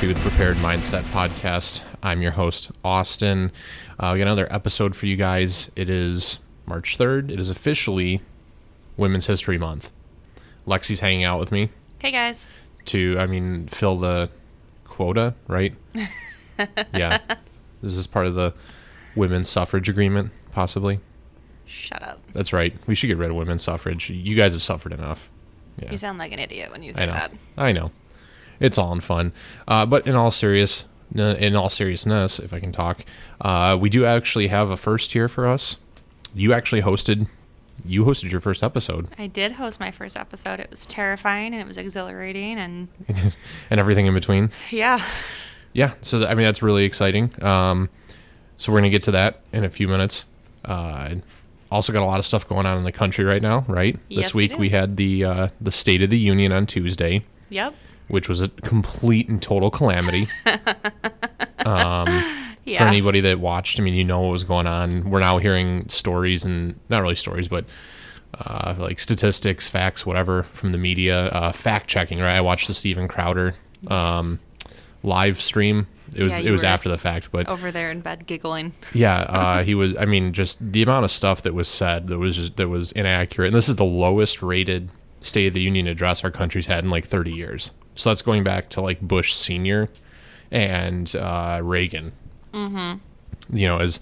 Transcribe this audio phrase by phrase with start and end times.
[0.00, 1.82] to the Prepared Mindset Podcast.
[2.02, 3.52] I'm your host, Austin.
[3.98, 5.70] Uh, we got another episode for you guys.
[5.76, 7.30] It is March 3rd.
[7.30, 8.22] It is officially
[8.96, 9.92] Women's History Month.
[10.66, 12.48] Lexy's hanging out with me Hey guys.
[12.86, 14.30] to, I mean, fill the
[14.84, 15.74] quota, right?
[16.94, 17.18] yeah.
[17.82, 18.54] This is part of the
[19.14, 21.00] women's suffrage agreement, possibly.
[21.66, 22.20] Shut up.
[22.32, 22.74] That's right.
[22.86, 24.08] We should get rid of women's suffrage.
[24.08, 25.30] You guys have suffered enough.
[25.78, 25.90] Yeah.
[25.92, 27.12] You sound like an idiot when you I say know.
[27.12, 27.32] that.
[27.56, 27.90] I know.
[28.60, 29.32] It's all in fun.
[29.66, 33.04] Uh, but in all serious, in all seriousness, if I can talk,
[33.40, 35.78] uh, we do actually have a first here for us.
[36.34, 37.26] You actually hosted.
[37.84, 40.60] You hosted your first episode I did host my first episode.
[40.60, 42.88] It was terrifying and it was exhilarating and
[43.70, 44.50] and everything in between.
[44.70, 45.02] yeah.
[45.72, 47.32] Yeah, so th- I mean that's really exciting.
[47.42, 47.88] Um,
[48.58, 50.26] so we're gonna get to that in a few minutes.
[50.64, 51.14] Uh,
[51.70, 53.98] also got a lot of stuff going on in the country right now, right?
[54.08, 54.58] Yes, this we week do.
[54.58, 57.24] we had the uh, the State of the Union on Tuesday.
[57.48, 57.74] Yep.
[58.10, 60.28] Which was a complete and total calamity.
[62.64, 62.84] Yeah.
[62.84, 65.10] For anybody that watched, I mean, you know what was going on.
[65.10, 67.64] We're now hearing stories and not really stories, but
[68.38, 72.20] uh, like statistics, facts, whatever from the media, uh, fact checking.
[72.20, 72.36] Right?
[72.36, 73.54] I watched the Steven Crowder
[73.88, 74.38] um,
[75.02, 75.86] live stream.
[76.14, 78.72] It was Yeah, it was after the fact, but Over there in bed giggling.
[78.94, 79.96] yeah, uh, he was.
[79.96, 82.92] I mean, just the amount of stuff that was said that was just that was
[82.92, 83.48] inaccurate.
[83.48, 86.90] And this is the lowest rated State of the Union address our country's had in
[86.90, 87.72] like 30 years.
[87.94, 89.88] So that's going back to like Bush Senior
[90.50, 92.12] and uh, Reagan.
[92.52, 93.56] Mm-hmm.
[93.56, 94.00] You know, as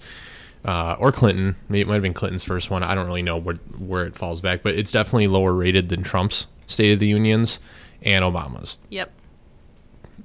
[0.65, 1.55] uh, or Clinton.
[1.67, 2.83] Maybe it might have been Clinton's first one.
[2.83, 6.03] I don't really know where where it falls back, but it's definitely lower rated than
[6.03, 7.59] Trump's State of the Unions
[8.01, 9.11] and Obama's Yep.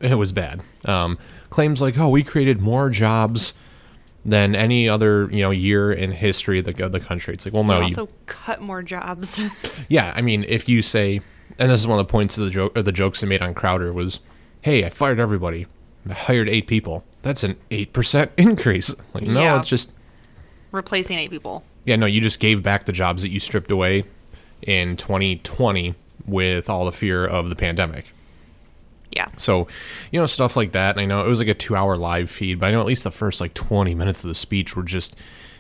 [0.01, 0.62] it was bad.
[0.84, 1.19] Um,
[1.51, 3.55] claims like, oh, we created more jobs
[4.25, 7.34] than any other you know year in history of the, of the country.
[7.34, 9.41] It's like, well, no, We you, also cut more jobs.
[9.89, 10.12] yeah.
[10.17, 11.21] I mean, if you say,
[11.59, 13.42] and this is one of the points of the joke or the jokes they made
[13.42, 14.20] on Crowder was,
[14.62, 15.66] hey, I fired everybody,
[16.09, 17.04] I hired eight people.
[17.22, 18.94] That's an eight percent increase.
[19.15, 19.59] Like, no, Yeah.
[19.59, 19.93] it's just
[20.72, 21.62] Replacing eight people.
[21.84, 24.04] yeah, no, you just gave back the jobs that you stripped away
[24.62, 25.94] in 2020
[26.26, 28.06] with all the fear of the pandemic.
[29.10, 29.28] Yeah.
[29.37, 29.69] So,
[30.10, 30.93] you know, stuff like that.
[30.97, 32.87] And I know it was like a two hour live feed, but I know at
[32.87, 35.14] least the first like 20 minutes of the speech were just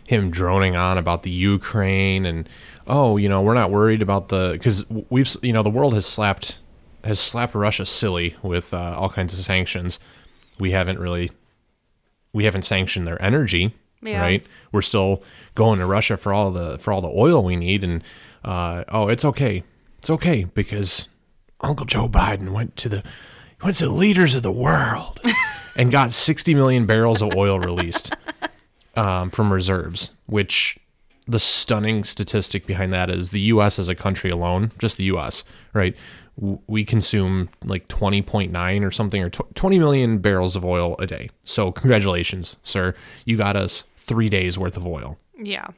[0.06, 2.48] him droning on about the Ukraine and,
[2.86, 6.04] oh, you know, we're not worried about the, because we've, you know, the world has
[6.06, 6.58] slapped,
[7.04, 9.98] has slapped Russia silly with uh, all kinds of sanctions.
[10.58, 11.30] We haven't really,
[12.32, 14.20] we haven't sanctioned their energy, Yeah.
[14.20, 14.46] right?
[14.72, 15.22] We're still
[15.54, 17.82] going to Russia for all the, for all the oil we need.
[17.82, 18.02] And,
[18.44, 19.64] uh, oh, it's okay.
[19.98, 21.08] It's okay because
[21.62, 23.02] Uncle Joe Biden went to the
[23.62, 25.18] went to the leaders of the world
[25.76, 28.14] and got 60 million barrels of oil released
[28.96, 30.78] um, from reserves, which
[31.26, 33.78] the stunning statistic behind that is the U.S.
[33.78, 35.96] as a country alone, just the U.S., right?
[36.66, 41.30] We consume like 20.9 or something, or 20 million barrels of oil a day.
[41.44, 42.94] So, congratulations, sir.
[43.24, 45.68] You got us three days worth of oil Yeah.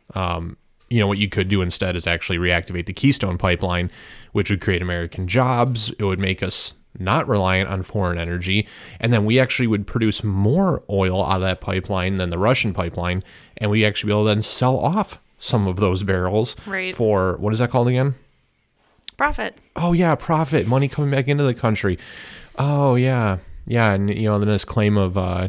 [0.88, 3.90] you know what you could do instead is actually reactivate the Keystone pipeline,
[4.32, 5.90] which would create American jobs.
[5.98, 8.66] It would make us not reliant on foreign energy,
[9.00, 12.72] and then we actually would produce more oil out of that pipeline than the Russian
[12.72, 13.22] pipeline,
[13.58, 16.96] and we actually be able to then sell off some of those barrels Right.
[16.96, 18.14] for what is that called again?
[19.16, 19.56] Profit.
[19.76, 21.98] Oh yeah, profit, money coming back into the country.
[22.58, 25.48] Oh yeah, yeah, and you know then this claim of uh,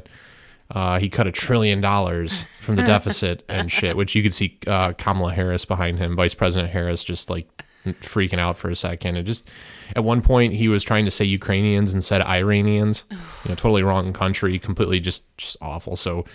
[0.72, 4.57] uh, he cut a trillion dollars from the deficit and shit, which you could see
[4.68, 7.47] uh, Kamala Harris behind him, Vice President Harris, just like
[7.96, 9.16] freaking out for a second.
[9.18, 9.50] And just
[9.96, 13.84] at one point he was trying to say Ukrainians and said Iranians, you know, totally
[13.84, 15.96] wrong country, completely just just awful.
[15.96, 16.25] So.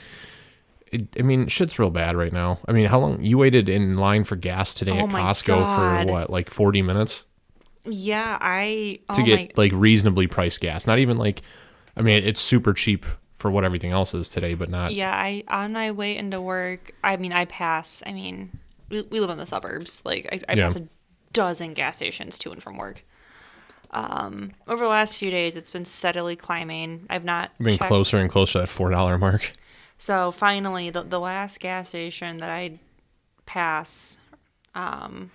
[0.90, 2.58] It, I mean, shit's real bad right now.
[2.68, 6.06] I mean, how long you waited in line for gas today Oh at Costco God.
[6.06, 7.26] for what, like forty minutes?
[7.86, 8.36] Yeah.
[8.38, 8.98] I.
[9.14, 9.48] to oh get my.
[9.56, 10.86] like reasonably priced gas.
[10.86, 11.40] Not even like,
[11.96, 14.92] I mean, it's super cheap for what everything else is today, but not.
[14.92, 15.16] Yeah.
[15.16, 16.92] I on my way into work.
[17.02, 18.02] I mean, I pass.
[18.06, 18.58] I mean,
[18.90, 20.02] we, we live in the suburbs.
[20.04, 20.64] Like I, I Yeah.
[20.64, 20.86] pass a
[21.32, 23.04] dozen gas stations to and from work.
[23.90, 27.06] Um, over the last few days, it's been steadily climbing.
[27.10, 29.52] I've not We've been checked- closer and closer to that four dollar mark.
[29.98, 32.78] So finally, the the last gas station that I
[33.46, 34.18] pass,
[34.74, 35.30] um,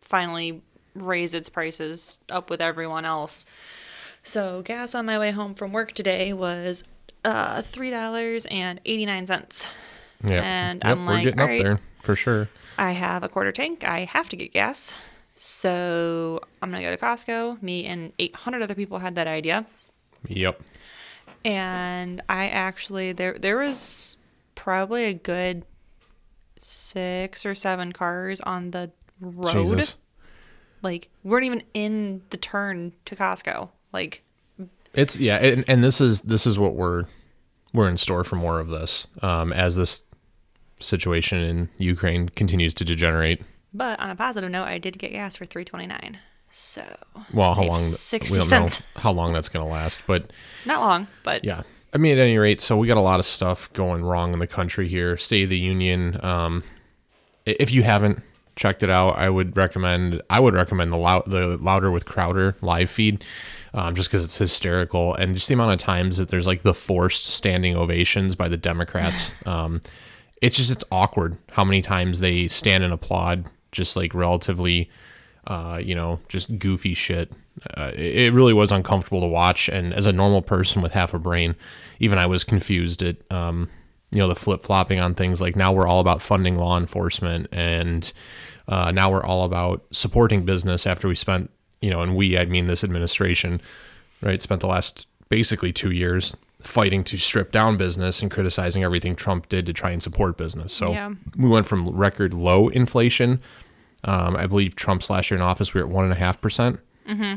[0.00, 0.62] finally
[0.94, 3.44] raised its prices up with everyone else.
[4.22, 6.84] So gas on my way home from work today was
[7.24, 9.68] uh three dollars and eighty nine cents.
[10.24, 12.48] Yeah, And yep, I'm we're like, getting up "Alright." there for sure.
[12.82, 13.84] I have a quarter tank.
[13.84, 14.98] I have to get gas.
[15.34, 17.62] So I'm gonna go to Costco.
[17.62, 19.66] Me and 800 other people had that idea.
[20.28, 20.62] Yep.
[21.44, 24.16] and I actually there there was
[24.54, 25.64] probably a good
[26.60, 28.90] six or seven cars on the
[29.20, 29.78] road.
[29.78, 29.96] Jesus.
[30.82, 33.70] Like we weren't even in the turn to Costco.
[33.92, 34.22] Like
[34.92, 37.04] It's yeah, and, and this is this is what we're
[37.72, 40.04] we're in store for more of this um, as this
[40.82, 43.42] situation in Ukraine continues to degenerate.
[43.74, 46.18] But on a positive note, I did get gas for three twenty nine.
[46.50, 46.84] So
[47.32, 47.80] Well, how long?
[47.80, 48.80] Sixty we don't cents.
[48.80, 50.30] know how long that's going to last, but
[50.66, 51.62] Not long, but yeah.
[51.94, 54.38] I mean, at any rate, so we got a lot of stuff going wrong in
[54.38, 55.16] the country here.
[55.16, 56.18] State of the Union.
[56.24, 56.62] Um,
[57.44, 58.22] if you haven't
[58.56, 60.22] checked it out, I would recommend.
[60.30, 63.24] I would recommend the loud, the louder with Crowder live feed,
[63.74, 66.74] um, just because it's hysterical and just the amount of times that there's like the
[66.74, 69.34] forced standing ovations by the Democrats.
[69.46, 69.80] um,
[70.42, 74.90] it's just it's awkward how many times they stand and applaud, just like relatively
[75.46, 77.32] uh, you know, just goofy shit.
[77.74, 79.68] Uh, it, really was uncomfortable to watch.
[79.68, 81.56] And as a normal person with half a brain,
[81.98, 83.68] even I was confused at, um,
[84.10, 87.48] you know, the flip flopping on things like now we're all about funding law enforcement
[87.50, 88.12] and
[88.68, 91.50] uh, now we're all about supporting business after we spent,
[91.80, 93.60] you know, and we, I mean this administration,
[94.20, 96.36] right, spent the last basically two years
[96.66, 100.72] fighting to strip down business and criticizing everything Trump did to try and support business.
[100.72, 101.12] So Yeah.
[101.36, 103.40] we went from record low inflation
[104.04, 106.40] um, I believe Trump's last year in office, we were at one and a half
[106.40, 106.80] percent.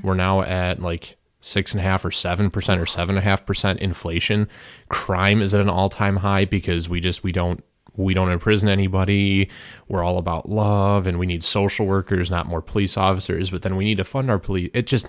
[0.04, 3.30] We're now at like six and a half or seven percent or seven and a
[3.30, 4.48] half percent inflation.
[4.90, 7.64] Crime is at an all time high because we just we don't
[7.96, 9.48] we don't imprison anybody.
[9.88, 13.52] We're all about love and we need social workers, not more police officers.
[13.52, 14.72] But then we need to fund our police.
[14.74, 15.08] It just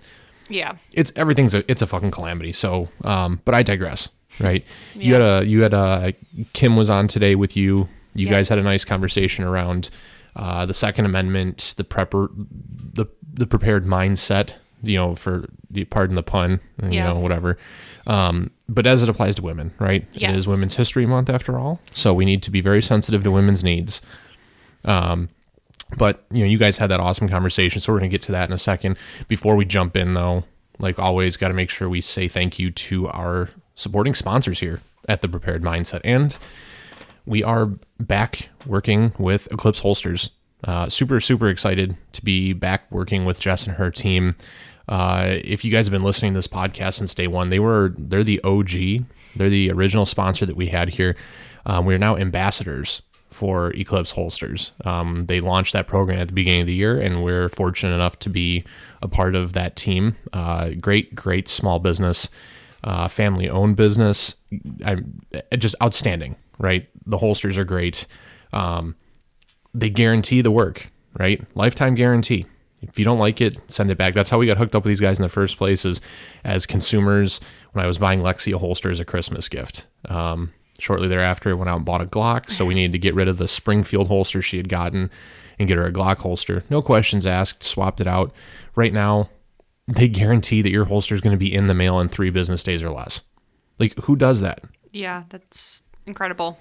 [0.48, 0.76] yeah.
[0.92, 2.52] it's everything's a it's a fucking calamity.
[2.52, 4.08] So, um, but I digress.
[4.38, 4.64] Right?
[4.94, 6.12] You had a you had a
[6.52, 7.88] Kim was on today with you.
[8.14, 9.88] You guys had a nice conversation around
[10.36, 12.28] uh, the Second Amendment, the prepper,
[12.94, 14.54] the the prepared mindset.
[14.82, 15.46] You know, for
[15.90, 16.60] pardon the pun.
[16.82, 17.06] You Yeah.
[17.14, 17.56] know, whatever.
[18.06, 20.02] Um, but as it applies to women, right?
[20.12, 20.46] It is Yes.
[20.46, 24.00] Women's History Month after all, so we need to be very sensitive to women's needs.
[25.96, 28.48] But you know, you guys had that awesome conversation, so we're gonna get to that
[28.48, 28.96] in a second.
[29.28, 30.44] Before we jump in, though,
[30.78, 34.80] like always, got to make sure we say thank you to our supporting sponsors here
[35.08, 36.36] at the Prepared Mindset, and
[37.24, 37.66] we are
[38.00, 40.30] back working with Eclipse Holsters.
[40.64, 44.34] Uh, super, super excited to be back working with Jess and her team.
[44.88, 47.94] Uh, if you guys have been listening to this podcast since day one, they were
[47.98, 49.04] they're the OG,
[49.36, 51.16] they're the original sponsor that we had here.
[51.66, 53.02] Um, we are now ambassadors
[53.36, 54.72] for Eclipse Holsters.
[54.84, 58.18] Um, they launched that program at the beginning of the year, and we're fortunate enough
[58.20, 58.64] to be
[59.02, 60.16] a part of that team.
[60.32, 62.30] Uh, great, great small business,
[62.82, 64.36] uh, family owned business.
[64.84, 65.20] I'm
[65.58, 66.88] just outstanding, right?
[67.04, 68.06] The holsters are great.
[68.54, 68.96] Um,
[69.74, 70.88] they guarantee the work,
[71.18, 71.44] right?
[71.54, 72.46] Lifetime guarantee.
[72.80, 74.14] If you don't like it, send it back.
[74.14, 75.84] That's how we got hooked up with these guys in the first place.
[75.84, 76.00] Is
[76.42, 77.40] as consumers
[77.72, 79.86] when I was buying Lexy a holster as a Christmas gift.
[80.08, 83.14] Um, shortly thereafter, I went out and bought a Glock, so we needed to get
[83.14, 85.10] rid of the Springfield holster she had gotten
[85.58, 86.64] and get her a Glock holster.
[86.70, 87.62] No questions asked.
[87.62, 88.32] Swapped it out.
[88.74, 89.30] Right now,
[89.88, 92.62] they guarantee that your holster is going to be in the mail in three business
[92.62, 93.22] days or less.
[93.78, 94.62] Like who does that?
[94.92, 96.58] Yeah, that's incredible.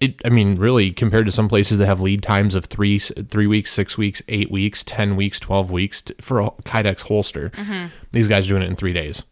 [0.00, 3.46] it i mean really compared to some places that have lead times of three three
[3.46, 7.86] weeks six weeks eight weeks ten weeks 12 weeks t- for a kydex holster mm-hmm.
[8.12, 9.24] these guys are doing it in three days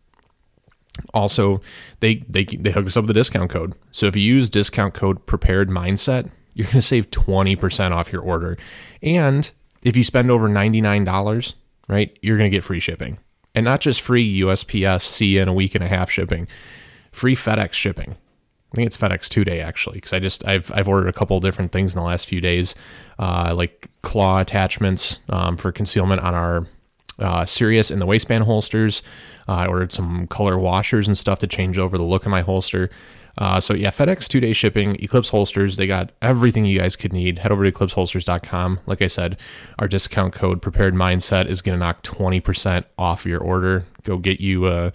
[1.13, 1.61] also
[2.01, 3.75] they they they hook us up with a discount code.
[3.91, 8.23] So if you use discount code prepared mindset you're going to save 20% off your
[8.23, 8.57] order.
[9.03, 9.51] And
[9.83, 11.55] if you spend over $99
[11.89, 13.19] right you're going to get free shipping.
[13.57, 16.49] And not just free usps see in a week and a half shipping
[17.15, 18.17] free fedex shipping.
[18.73, 21.39] I think it's FedEx two day actually, because I just I've I've ordered a couple
[21.39, 22.75] different things in the last few days,
[23.21, 26.67] uh, like claw attachments um, for concealment on our
[27.19, 29.03] uh, Sirius in the waistband holsters.
[29.49, 32.41] Uh, I ordered some color washers and stuff to change over the look of my
[32.41, 32.91] holster.
[33.37, 35.77] Uh, so yeah, FedEx two day shipping, Eclipse holsters.
[35.77, 37.41] They got everything you guys could need.
[37.41, 38.81] Head over to eclipseholsters.com.
[38.87, 39.37] Like I said,
[39.79, 43.87] our discount code Prepared Mindset is going to knock twenty percent off your order.
[44.05, 44.93] Go get you a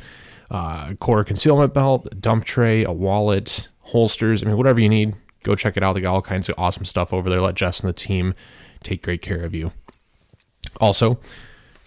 [0.49, 4.41] uh, core concealment belt, a dump tray, a wallet, holsters.
[4.41, 5.93] I mean, whatever you need, go check it out.
[5.93, 7.41] They got all kinds of awesome stuff over there.
[7.41, 8.33] Let Jess and the team
[8.83, 9.73] take great care of you.
[10.79, 11.19] Also,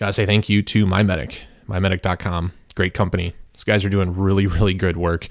[0.02, 1.36] gotta say thank you to MyMedic,
[1.68, 2.52] MyMedic.com.
[2.74, 3.36] Great company.
[3.52, 5.28] These guys are doing really, really good work.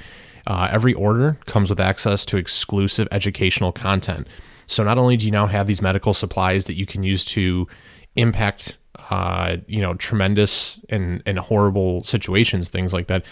[0.48, 4.28] Uh, every order comes with access to exclusive educational content.
[4.68, 7.68] So not only do you now have these medical supplies that you can use to
[8.16, 8.78] impact,
[9.10, 13.26] uh, you know, tremendous and, and horrible situations, things like that,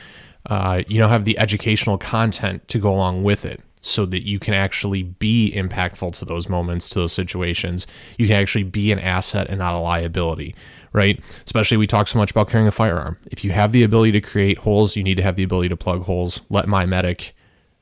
[0.47, 4.39] uh, you now have the educational content to go along with it so that you
[4.39, 7.87] can actually be impactful to those moments, to those situations.
[8.17, 10.53] You can actually be an asset and not a liability,
[10.93, 11.21] right?
[11.45, 13.17] Especially we talk so much about carrying a firearm.
[13.31, 15.77] If you have the ability to create holes, you need to have the ability to
[15.77, 16.41] plug holes.
[16.49, 17.35] Let my medic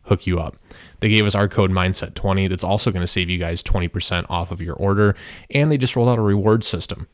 [0.04, 0.58] hook you up.
[1.00, 4.26] They gave us our code mindset 20 that's also going to save you guys 20%
[4.30, 5.16] off of your order
[5.50, 7.08] and they just rolled out a reward system.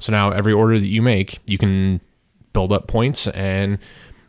[0.00, 2.00] So now every order that you make, you can
[2.52, 3.78] build up points and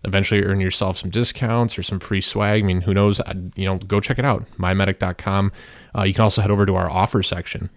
[0.04, 2.64] eventually earn yourself some discounts or some free swag.
[2.64, 3.22] I mean, who knows?
[3.56, 5.52] You know, go check it out, mymedic.com.
[5.98, 7.70] Uh, you can also head over to our offer section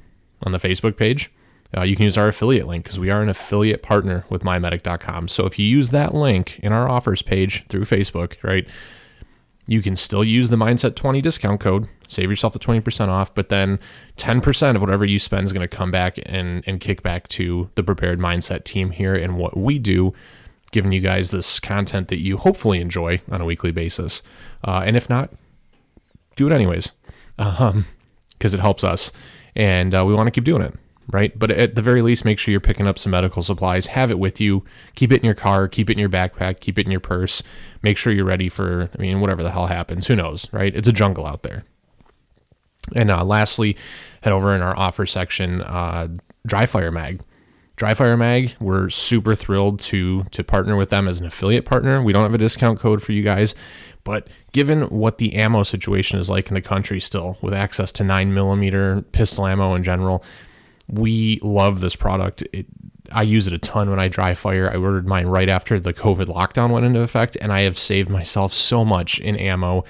[0.42, 1.30] on the Facebook page.
[1.76, 5.28] Uh, you can use our affiliate link because we are an affiliate partner with mymedic.com.
[5.28, 8.66] So if you use that link in our offers page through Facebook, right,
[9.66, 13.48] you can still use the Mindset 20 discount code, save yourself the 20% off, but
[13.48, 13.78] then
[14.18, 17.70] 10% of whatever you spend is going to come back and, and kick back to
[17.74, 20.12] the Prepared Mindset team here and what we do,
[20.70, 24.22] giving you guys this content that you hopefully enjoy on a weekly basis.
[24.62, 25.32] Uh, and if not,
[26.36, 26.92] do it anyways,
[27.36, 27.86] because um,
[28.42, 29.10] it helps us.
[29.56, 30.74] And uh, we want to keep doing it
[31.10, 31.38] right?
[31.38, 33.88] But at the very least, make sure you're picking up some medical supplies.
[33.88, 34.64] Have it with you.
[34.94, 35.68] Keep it in your car.
[35.68, 36.60] Keep it in your backpack.
[36.60, 37.42] Keep it in your purse.
[37.82, 40.06] Make sure you're ready for, I mean, whatever the hell happens.
[40.06, 40.74] Who knows, right?
[40.74, 41.64] It's a jungle out there.
[42.94, 43.76] And uh, lastly,
[44.22, 46.08] head over in our offer section, uh,
[46.46, 47.20] Dry Fire Mag.
[47.76, 52.00] Dry Fire Mag, we're super thrilled to to partner with them as an affiliate partner.
[52.00, 53.56] We don't have a discount code for you guys,
[54.04, 58.04] but given what the ammo situation is like in the country still, with access to
[58.04, 60.22] nine millimeter pistol ammo in general,
[60.88, 62.42] we love this product.
[62.52, 62.66] It,
[63.12, 64.70] I use it a ton when I dry fire.
[64.70, 68.08] I ordered mine right after the COVID lockdown went into effect, and I have saved
[68.08, 69.84] myself so much in ammo.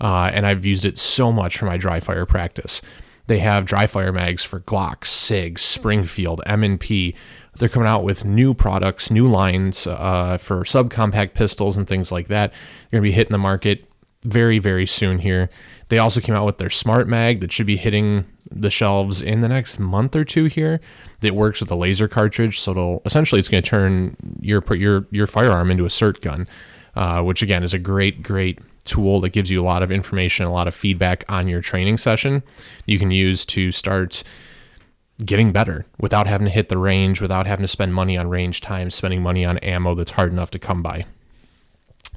[0.00, 2.82] Uh, and I've used it so much for my dry fire practice.
[3.26, 7.14] They have dry fire mags for Glock, SIG, Springfield, M&P.
[7.56, 12.28] They're coming out with new products, new lines uh, for subcompact pistols and things like
[12.28, 12.50] that.
[12.50, 13.86] They're going to be hitting the market
[14.24, 15.50] very, very soon here.
[15.88, 19.40] They also came out with their Smart Mag that should be hitting the shelves in
[19.40, 20.80] the next month or two here.
[21.20, 25.06] That works with a laser cartridge, so it'll essentially it's going to turn your your
[25.10, 26.48] your firearm into a SIRT gun,
[26.96, 30.46] uh, which again is a great great tool that gives you a lot of information,
[30.46, 32.42] a lot of feedback on your training session.
[32.86, 34.22] You can use to start
[35.24, 38.60] getting better without having to hit the range, without having to spend money on range
[38.60, 41.06] time, spending money on ammo that's hard enough to come by.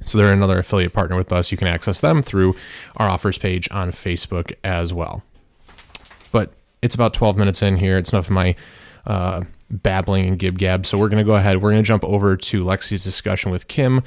[0.02, 1.50] So they're another affiliate partner with us.
[1.50, 2.54] You can access them through
[2.96, 5.22] our offers page on Facebook as well.
[6.30, 6.52] But
[6.82, 7.98] it's about 12 minutes in here.
[7.98, 8.54] It's enough of my
[9.06, 10.86] uh, babbling and gib gab.
[10.86, 11.60] So we're going to go ahead.
[11.62, 14.02] We're going to jump over to Lexy's discussion with Kim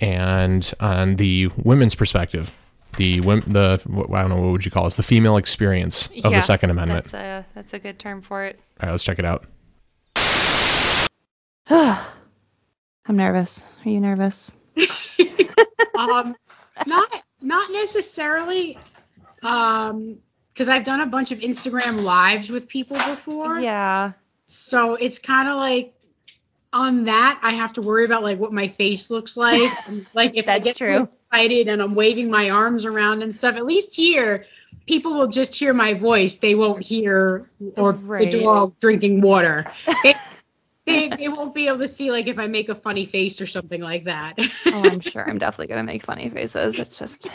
[0.00, 2.52] and on the women's perspective.
[2.96, 3.80] The the
[4.12, 6.70] I don't know what would you call this the female experience of yeah, the Second
[6.70, 7.04] Amendment.
[7.04, 8.58] That's a that's a good term for it.
[8.80, 9.44] All right, let's check it out.
[13.08, 13.62] I'm nervous.
[13.84, 14.56] Are you nervous?
[15.98, 16.36] um,
[16.86, 17.10] not
[17.40, 18.78] not necessarily.
[19.42, 20.18] Um,
[20.52, 23.60] because I've done a bunch of Instagram lives with people before.
[23.60, 24.14] Yeah.
[24.46, 25.94] So it's kind of like
[26.72, 29.70] on that I have to worry about like what my face looks like.
[30.14, 31.04] like if I get true.
[31.04, 33.56] excited and I'm waving my arms around and stuff.
[33.56, 34.44] At least here,
[34.86, 36.38] people will just hear my voice.
[36.38, 38.30] They won't hear or right.
[38.30, 39.64] the dog drinking water.
[40.02, 40.14] They,
[40.88, 43.46] they, they won't be able to see like if I make a funny face or
[43.46, 44.34] something like that.
[44.66, 46.78] oh, I'm sure I'm definitely gonna make funny faces.
[46.78, 47.28] It's just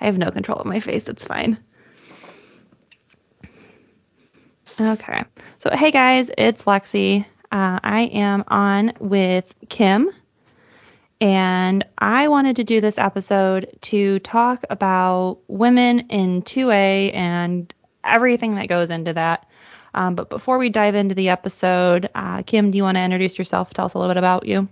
[0.00, 1.08] I have no control of my face.
[1.08, 1.58] It's fine.
[4.80, 5.24] Okay.
[5.58, 7.24] So hey guys, it's Lexy.
[7.52, 10.10] Uh, I am on with Kim,
[11.20, 18.54] and I wanted to do this episode to talk about women in 2A and everything
[18.54, 19.46] that goes into that.
[19.94, 23.38] Um, but before we dive into the episode, uh, Kim, do you want to introduce
[23.38, 23.74] yourself?
[23.74, 24.68] Tell us a little bit about you.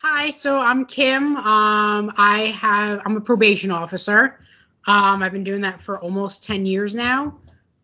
[0.00, 1.36] Hi, so I'm Kim.
[1.36, 4.38] Um, I have I'm a probation officer.
[4.86, 7.38] Um, I've been doing that for almost 10 years now.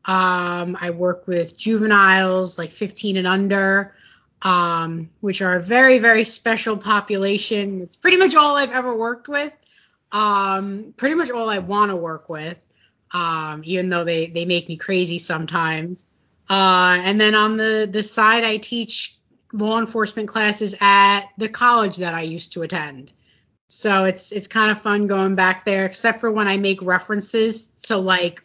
[0.05, 3.95] Um, I work with juveniles like 15 and under,
[4.43, 7.83] um, which are a very very special population.
[7.83, 9.55] It's pretty much all I've ever worked with.
[10.13, 12.63] Um, pretty much all I want to work with,
[13.13, 16.07] um, even though they they make me crazy sometimes.
[16.49, 19.17] Uh, and then on the the side, I teach
[19.53, 23.13] law enforcement classes at the college that I used to attend.
[23.69, 27.69] So it's it's kind of fun going back there, except for when I make references
[27.85, 28.43] to like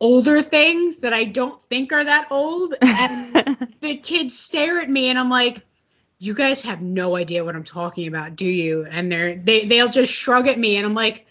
[0.00, 5.08] older things that I don't think are that old, and the kids stare at me,
[5.10, 5.64] and I'm like,
[6.18, 9.88] "You guys have no idea what I'm talking about, do you?" And they're they they'll
[9.88, 11.26] just shrug at me, and I'm like,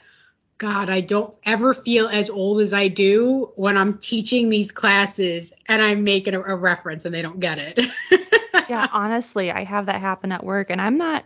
[0.62, 5.54] God, I don't ever feel as old as I do when I'm teaching these classes
[5.68, 7.80] and I'm making a, a reference and they don't get it.
[8.70, 11.26] yeah, honestly, I have that happen at work and I'm not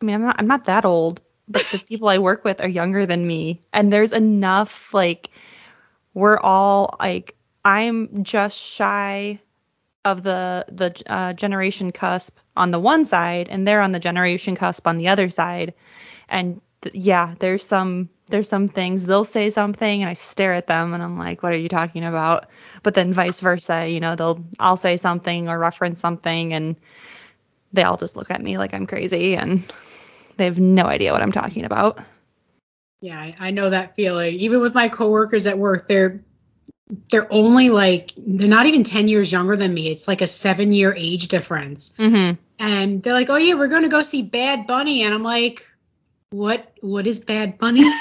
[0.00, 2.68] I mean, I'm not I'm not that old, but the people I work with are
[2.68, 5.28] younger than me and there's enough like
[6.14, 9.38] we're all like I'm just shy
[10.02, 14.56] of the the uh, generation cusp on the one side and they're on the generation
[14.56, 15.74] cusp on the other side
[16.26, 20.66] and th- yeah, there's some there's some things they'll say something and I stare at
[20.66, 22.46] them and I'm like, what are you talking about?
[22.82, 26.76] But then vice versa, you know, they'll I'll say something or reference something and
[27.72, 29.62] they all just look at me like I'm crazy and
[30.36, 31.98] They have no idea what I'm talking about.
[33.00, 34.34] Yeah, I, I know that feeling.
[34.34, 36.22] Even with my coworkers at work, they're
[37.10, 39.88] they're only like they're not even 10 years younger than me.
[39.88, 41.96] It's like a 7 year age difference.
[41.96, 42.40] Mm-hmm.
[42.58, 45.66] And they're like, "Oh yeah, we're going to go see Bad Bunny." And I'm like,
[46.30, 47.84] "What what is Bad Bunny?"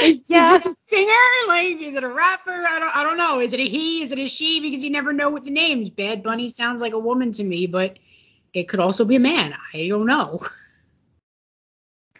[0.00, 0.56] Is, Yeah.
[0.56, 1.48] is this a singer?
[1.48, 2.50] Like, is it a rapper?
[2.50, 3.40] I don't, I don't know.
[3.40, 4.02] Is it a he?
[4.02, 4.60] Is it a she?
[4.60, 5.90] Because you never know with the names.
[5.90, 7.98] Bad Bunny sounds like a woman to me, but
[8.52, 9.54] it could also be a man.
[9.74, 10.40] I don't know.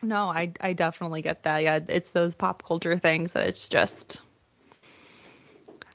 [0.03, 1.59] No, I I definitely get that.
[1.63, 4.21] Yeah, it's those pop culture things that it's just.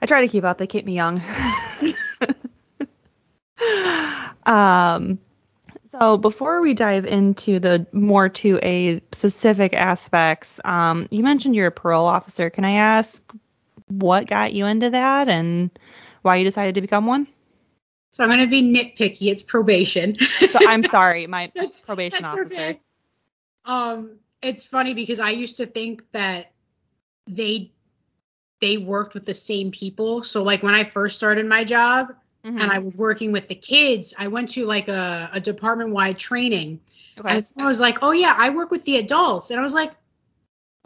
[0.02, 0.58] I try to keep up.
[0.58, 1.22] They keep me young.
[4.46, 5.20] um,
[5.92, 11.72] so before we dive into the more 2A specific aspects, um, you mentioned you're a
[11.72, 12.50] parole officer.
[12.50, 13.24] Can I ask
[13.88, 15.70] what got you into that and
[16.22, 17.28] why you decided to become one?
[18.12, 19.30] So I'm going to be nitpicky.
[19.32, 20.16] It's probation.
[20.16, 22.56] So I'm sorry, my That's- probation that's officer.
[22.56, 22.80] okay.
[23.66, 26.52] Um, it's funny because I used to think that
[27.28, 27.72] they
[28.60, 30.24] they worked with the same people.
[30.24, 32.08] So like when I first started my job
[32.48, 32.62] Mhm.
[32.62, 36.18] and I was working with the kids, I went to like a, a department wide
[36.18, 36.80] training
[37.18, 37.36] okay.
[37.36, 39.92] and someone was like, "Oh yeah, I work with the adults," and I was like.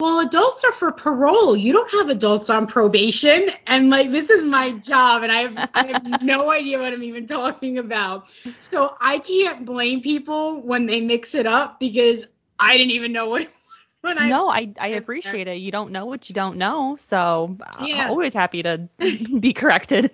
[0.00, 1.56] Well, adults are for parole.
[1.56, 3.48] You don't have adults on probation.
[3.68, 7.04] And like, this is my job, and I have, I have no idea what I'm
[7.04, 8.28] even talking about.
[8.58, 12.26] So I can't blame people when they mix it up because
[12.58, 13.46] I didn't even know what
[14.00, 15.58] when I no, I, I appreciate it.
[15.58, 18.06] You don't know what you don't know, so Yeah.
[18.06, 18.88] I'm always happy to
[19.38, 20.10] be corrected.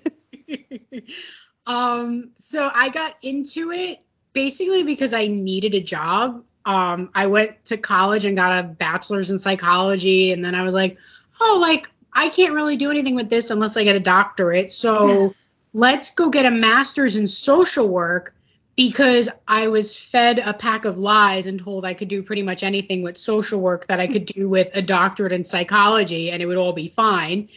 [1.67, 4.01] um so I got into it
[4.33, 6.45] basically because I needed a job.
[6.65, 10.75] Um I went to college and got a bachelor's in psychology and then I was
[10.75, 10.99] like,
[11.41, 15.35] "Oh, like I can't really do anything with this unless I get a doctorate." So
[15.73, 18.35] let's go get a master's in social work
[18.79, 22.63] because I was fed a pack of lies and told I could do pretty much
[22.63, 26.47] anything with social work that I could do with a doctorate in psychology and it
[26.47, 27.49] would all be fine.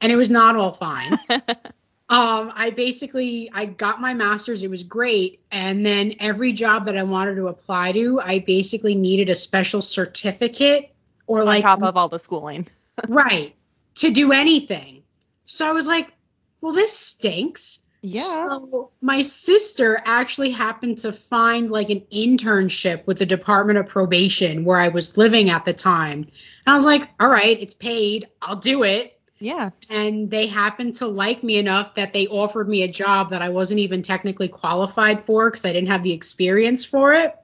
[0.00, 1.18] And it was not all fine.
[2.10, 4.64] Um, I basically I got my master's.
[4.64, 8.94] It was great, and then every job that I wanted to apply to, I basically
[8.94, 10.90] needed a special certificate
[11.26, 12.66] or On like top of all the schooling.
[13.08, 13.54] right
[13.96, 15.02] to do anything.
[15.44, 16.12] So I was like,
[16.60, 17.86] well, this stinks.
[18.00, 18.22] Yeah.
[18.22, 24.64] So my sister actually happened to find like an internship with the Department of Probation
[24.64, 26.20] where I was living at the time.
[26.20, 26.28] And
[26.66, 28.28] I was like, all right, it's paid.
[28.40, 29.70] I'll do it yeah.
[29.90, 33.50] and they happened to like me enough that they offered me a job that I
[33.50, 37.34] wasn't even technically qualified for because I didn't have the experience for it.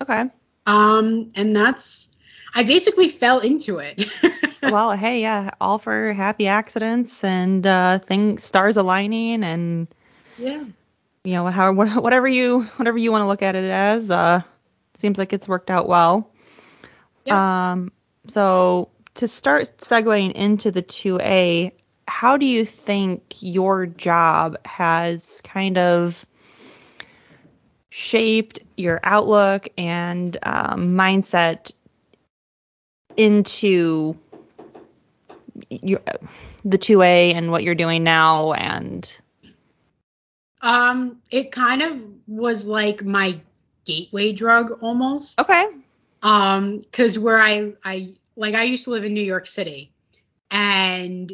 [0.00, 0.24] Okay.
[0.66, 2.10] Um, and that's
[2.54, 4.04] I basically fell into it.
[4.62, 9.88] well, hey, yeah, all for happy accidents and uh things stars aligning and
[10.38, 10.64] yeah.
[11.24, 14.42] you know how whatever you whatever you want to look at it as uh
[14.98, 16.30] seems like it's worked out well.
[17.24, 17.72] Yeah.
[17.72, 17.92] Um
[18.28, 21.72] so to start segueing into the 2A,
[22.08, 26.24] how do you think your job has kind of
[27.90, 31.72] shaped your outlook and um, mindset
[33.16, 34.16] into
[35.68, 36.00] your,
[36.64, 39.14] the 2A and what you're doing now and
[40.62, 43.40] Um, it kind of was like my
[43.84, 45.40] gateway drug almost.
[45.40, 45.66] okay
[46.22, 49.92] Um, because where I I like I used to live in New York City,
[50.50, 51.32] and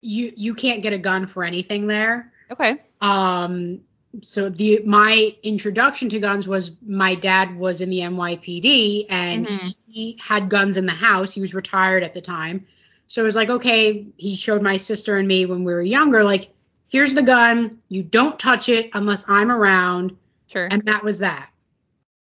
[0.00, 2.32] you you can't get a gun for anything there.
[2.50, 3.80] okay Um,
[4.22, 9.74] so the my introduction to guns was my dad was in the NYPD and Mhm.
[9.86, 11.32] he had guns in the house.
[11.32, 12.66] He was retired at the time.
[13.06, 16.22] So it was like, okay, he showed my sister and me when we were younger,
[16.24, 16.48] like,
[16.88, 17.78] here's the gun.
[17.88, 20.16] You don't touch it unless I'm around.
[20.48, 21.50] sure And that was that.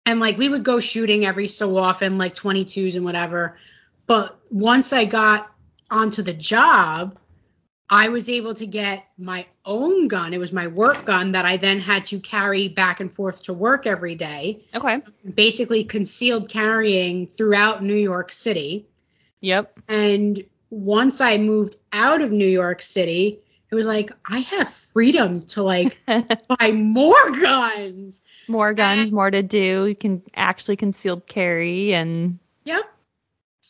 [0.06, 3.56] And like we would go shooting every so often, like 22s and whatever.
[4.08, 5.48] But once I got
[5.90, 7.16] onto the job,
[7.90, 10.34] I was able to get my own gun.
[10.34, 13.52] It was my work gun that I then had to carry back and forth to
[13.54, 14.64] work every day.
[14.74, 14.96] okay
[15.34, 18.86] Basically, concealed carrying throughout New York City.
[19.40, 23.38] yep And once I moved out of New York City,
[23.70, 28.22] it was like I have freedom to like buy more guns.
[28.48, 32.84] more guns more to do you can actually concealed carry and Yep.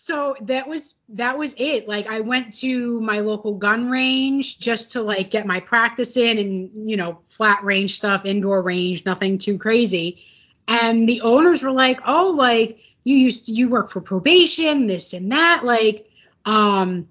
[0.09, 1.87] So that was that was it.
[1.87, 6.39] Like I went to my local gun range just to like get my practice in
[6.39, 10.25] and you know, flat range stuff, indoor range, nothing too crazy.
[10.67, 15.13] And the owners were like, "Oh, like you used to you work for probation, this
[15.13, 15.61] and that.
[15.63, 16.09] Like,
[16.47, 17.07] um,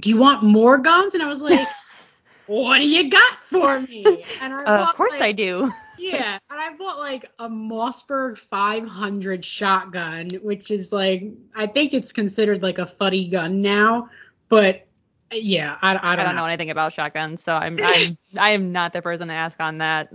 [0.00, 1.66] do you want more guns?" And I was like,
[2.46, 6.38] "What do you got for me?" And I uh, of course like, i do yeah,
[6.50, 12.62] and I bought like a Mossberg 500 shotgun, which is like I think it's considered
[12.62, 14.10] like a fuddy gun now,
[14.48, 14.86] but
[15.32, 16.42] yeah, I, I don't, I don't know.
[16.42, 19.78] know anything about shotguns, so I'm I'm I am not the person to ask on
[19.78, 20.12] that.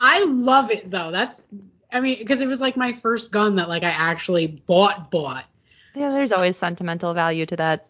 [0.00, 1.10] I love it though.
[1.10, 1.46] That's
[1.92, 5.46] I mean, because it was like my first gun that like I actually bought bought.
[5.94, 7.88] Yeah, there's always sentimental value to that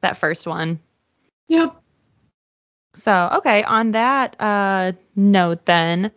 [0.00, 0.80] that first one.
[1.48, 1.74] Yep.
[2.94, 6.10] So, okay, on that uh, note, then,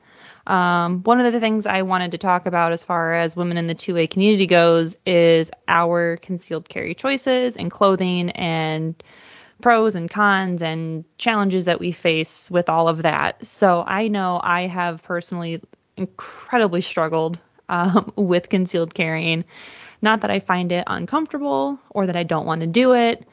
[0.47, 3.67] um, one of the things I wanted to talk about as far as women in
[3.67, 9.01] the 2A community goes is our concealed carry choices and clothing and
[9.61, 13.45] pros and cons and challenges that we face with all of that.
[13.45, 15.61] So, I know I have personally
[15.97, 19.45] incredibly struggled um, with concealed carrying.
[20.01, 23.25] Not that I find it uncomfortable or that I don't want to do it.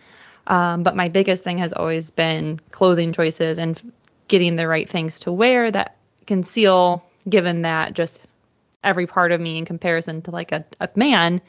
[0.46, 3.92] Um, but my biggest thing has always been clothing choices and
[4.28, 5.97] getting the right things to wear that
[6.28, 8.26] conceal, given that just
[8.84, 11.42] every part of me in comparison to like a, a man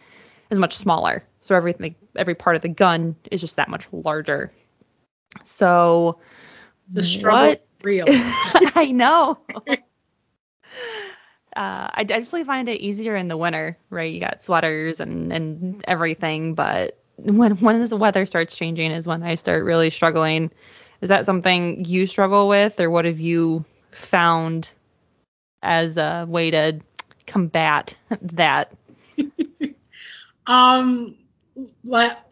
[0.52, 1.24] is much smaller.
[1.42, 4.52] So everything, every part of the gun is just that much larger.
[5.44, 6.20] So
[6.94, 8.06] The struggle what- is real.
[8.76, 9.40] I know.
[11.56, 14.12] uh, I definitely find it easier in the winter, right?
[14.14, 19.24] You got sweaters and, and everything, but when when the weather starts changing is when
[19.24, 20.52] I start really struggling.
[21.02, 23.66] Is that something you struggle with, or what have you
[24.00, 24.70] found
[25.62, 26.80] as a way to
[27.28, 28.74] combat that?
[30.48, 31.16] Um,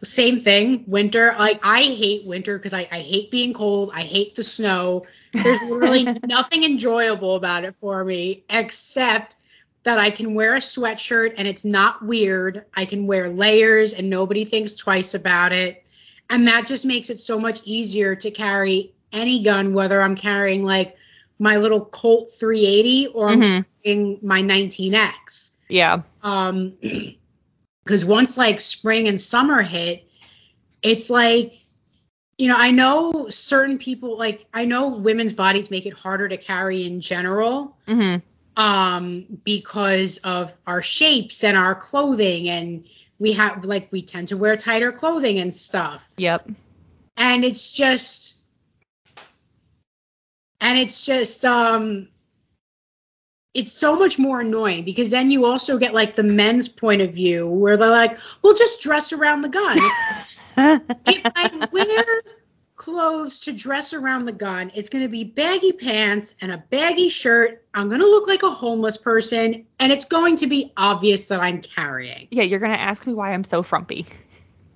[0.02, 0.84] same thing.
[0.88, 1.34] Winter.
[1.38, 3.92] Like I hate winter because I, I hate being cold.
[3.94, 5.04] I hate the snow.
[5.32, 9.36] There's literally nothing enjoyable about it for me except
[9.84, 12.64] that I can wear a sweatshirt and it's not weird.
[12.76, 15.86] I can wear layers and nobody thinks twice about it.
[16.28, 20.64] And that just makes it so much easier to carry any gun, whether I'm carrying
[20.64, 20.96] like
[21.38, 23.64] my little Colt 380 or I'm Mhm.
[23.84, 26.02] carrying my 19X Yeah.
[26.22, 26.74] um
[27.84, 30.04] because once like spring and summer hit
[30.82, 31.52] it's like
[32.36, 36.36] you know i know certain people like i know women's bodies make it harder to
[36.36, 38.16] carry in general hmm
[38.56, 42.84] um because of our shapes and our clothing and
[43.18, 46.48] we have like we tend to wear tighter clothing and stuff Yep.
[47.16, 48.37] and it's just
[50.60, 52.08] and it's just um
[53.54, 57.12] it's so much more annoying because then you also get like the men's point of
[57.14, 59.78] view where they're like well just dress around the gun.
[61.06, 62.22] If i wear
[62.74, 67.10] clothes to dress around the gun it's going to be baggy pants and a baggy
[67.10, 67.64] shirt.
[67.72, 71.40] I'm going to look like a homeless person and it's going to be obvious that
[71.40, 72.26] i'm carrying.
[72.32, 74.06] Yeah, you're gonna ask me why I'm so frumpy.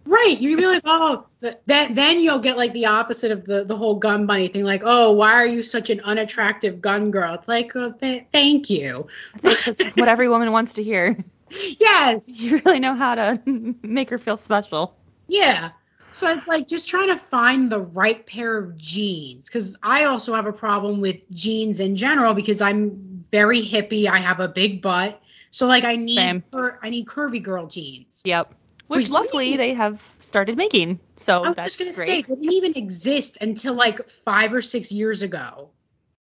[0.04, 0.36] Right.
[0.38, 3.76] You'd be like, oh, th- then then you'll get like the opposite of the the
[3.76, 4.64] whole gun bunny thing.
[4.64, 7.34] Like, oh, why are you such an unattractive gun girl?
[7.34, 9.06] It's like, oh, th- thank you.
[9.40, 11.18] That's what every woman wants to hear.
[11.78, 12.40] Yes.
[12.40, 13.40] You really know how to
[13.82, 14.96] make her feel special.
[15.28, 15.72] Yeah.
[16.12, 20.34] So it's like just trying to find the right pair of jeans because I also
[20.34, 24.06] have a problem with jeans in general because I'm very hippie.
[24.08, 28.22] I have a big butt, so like I need cur- I need curvy girl jeans.
[28.24, 28.54] Yep.
[28.88, 31.00] Which Which luckily didn't- they have started making.
[31.16, 32.26] So I was that's just gonna great.
[32.26, 35.70] say they didn't even exist until like five or six years ago.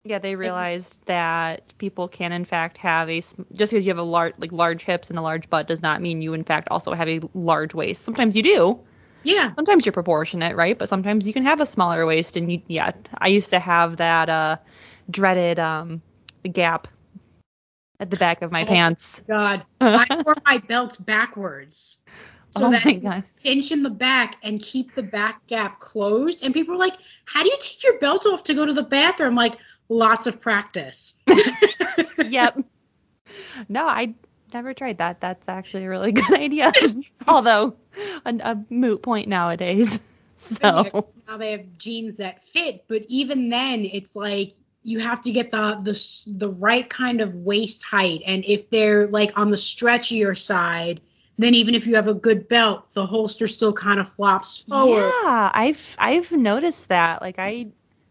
[0.04, 4.02] Yeah, they realized that people can in fact have a just because you have a
[4.02, 6.92] large like large hips and a large butt does not mean you in fact also
[6.94, 8.02] have a large waist.
[8.02, 8.80] Sometimes you do.
[9.22, 9.54] Yeah.
[9.54, 10.78] Sometimes you're proportionate, right?
[10.78, 13.96] But sometimes you can have a smaller waist and you yeah, I used to have
[13.98, 14.56] that uh
[15.10, 16.02] dreaded um
[16.50, 16.88] gap
[18.00, 18.66] at the back of my Oh.
[18.66, 19.20] pants.
[19.28, 21.98] God, I wore my belt backwards.
[22.50, 23.24] So oh that my gosh.
[23.24, 26.42] cinch in the back and keep the back gap closed.
[26.42, 28.82] And people were like, How do you take your belt off to go to the
[28.82, 29.34] bathroom?
[29.34, 29.56] Like,
[29.88, 31.18] lots of practice.
[32.18, 32.58] yep.
[33.68, 34.14] No, I
[34.52, 35.20] never tried that.
[35.20, 36.72] That's actually a really good idea.
[37.28, 37.76] Although
[38.24, 39.98] a, a moot point nowadays.
[40.38, 45.32] So now they have jeans that fit, but even then, it's like you have to
[45.32, 48.22] get the the the right kind of waist height.
[48.26, 51.00] And if they're like on the stretchier side,
[51.38, 55.12] then even if you have a good belt, the holster still kind of flops forward.
[55.22, 57.22] yeah, I've I've noticed that.
[57.22, 57.68] Like I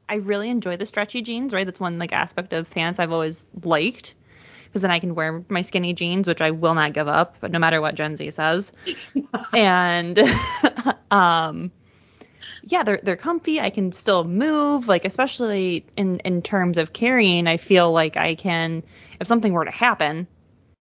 [0.08, 1.66] I really enjoy the stretchy jeans, right?
[1.66, 4.16] That's one like aspect of pants I've always liked.
[4.66, 7.52] Because then I can wear my skinny jeans, which I will not give up, but
[7.52, 8.72] no matter what Gen Z says.
[9.54, 10.20] and
[11.12, 11.72] um
[12.64, 17.48] yeah they're they're comfy i can still move like especially in in terms of carrying
[17.48, 18.84] i feel like i can
[19.20, 20.28] if something were to happen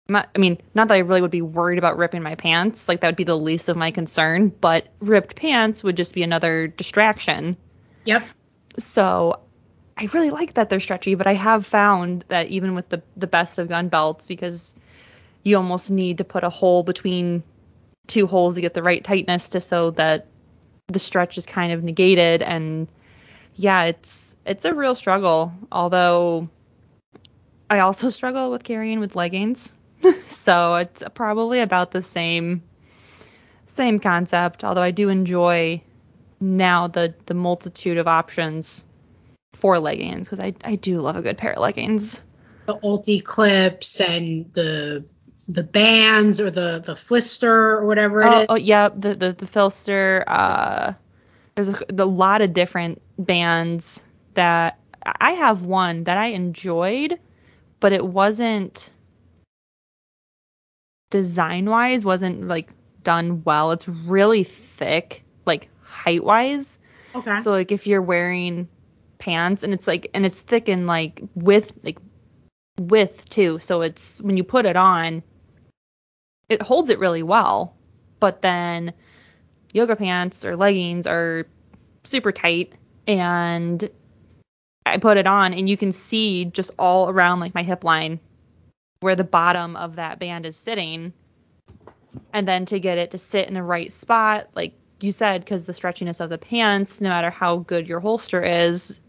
[0.09, 3.01] not, i mean not that i really would be worried about ripping my pants like
[3.01, 6.67] that would be the least of my concern but ripped pants would just be another
[6.67, 7.57] distraction
[8.05, 8.23] Yep.
[8.77, 9.39] so
[9.99, 13.27] I really like that they're stretchy, but I have found that even with the the
[13.27, 14.73] best of gun belts, because
[15.43, 17.43] you almost need to put a hole between
[18.07, 20.27] two holes to get the right tightness to so that
[20.87, 22.87] the stretch is kind of negated and
[23.55, 25.51] yeah, it's it's a real struggle.
[25.69, 26.49] Although
[27.69, 29.75] I also struggle with carrying with leggings.
[30.43, 32.63] So it's probably about the same
[33.75, 35.81] same concept, although I do enjoy
[36.39, 38.85] now the the multitude of options
[39.53, 42.21] for leggings because I, I do love a good pair of leggings.
[42.65, 45.05] The UltiClips and the
[45.47, 48.45] the bands or the the PHLster or whatever it oh, is.
[48.49, 50.23] oh, yeah, the the, the PHLster.
[50.25, 50.93] Uh,
[51.55, 54.03] there's a, a lot of different bands
[54.35, 57.19] that I have one that I enjoyed,
[57.79, 58.91] but it wasn't
[61.09, 62.71] design wise wasn't like
[63.03, 63.71] done well.
[63.71, 66.79] It's really thick, like height wise.
[67.15, 67.39] Okay.
[67.39, 68.67] So like if you're wearing
[69.17, 71.97] pants and it's like and it's thick and like width like
[72.79, 73.59] width too.
[73.59, 75.23] So it's when you put it on,
[76.47, 77.75] it holds it really well.
[78.19, 78.93] But then
[79.73, 81.47] yoga pants or leggings are
[82.03, 82.73] super tight
[83.07, 83.89] and
[84.85, 88.19] I put it on and you can see just all around like my hip line
[88.99, 91.13] where the bottom of that band is sitting.
[92.33, 95.63] And then to get it to sit in the right spot, like you said, because
[95.63, 98.99] the stretchiness of the pants, no matter how good your holster is,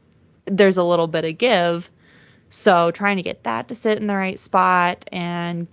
[0.44, 1.90] there's a little bit of give.
[2.50, 5.66] So trying to get that to sit in the right spot and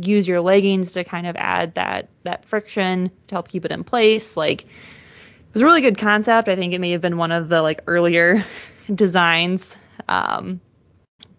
[0.00, 3.84] use your leggings to kind of add that that friction to help keep it in
[3.84, 6.48] place, like it was a really good concept.
[6.48, 8.44] I think it may have been one of the like earlier
[8.94, 9.76] designs.
[10.08, 10.60] Um,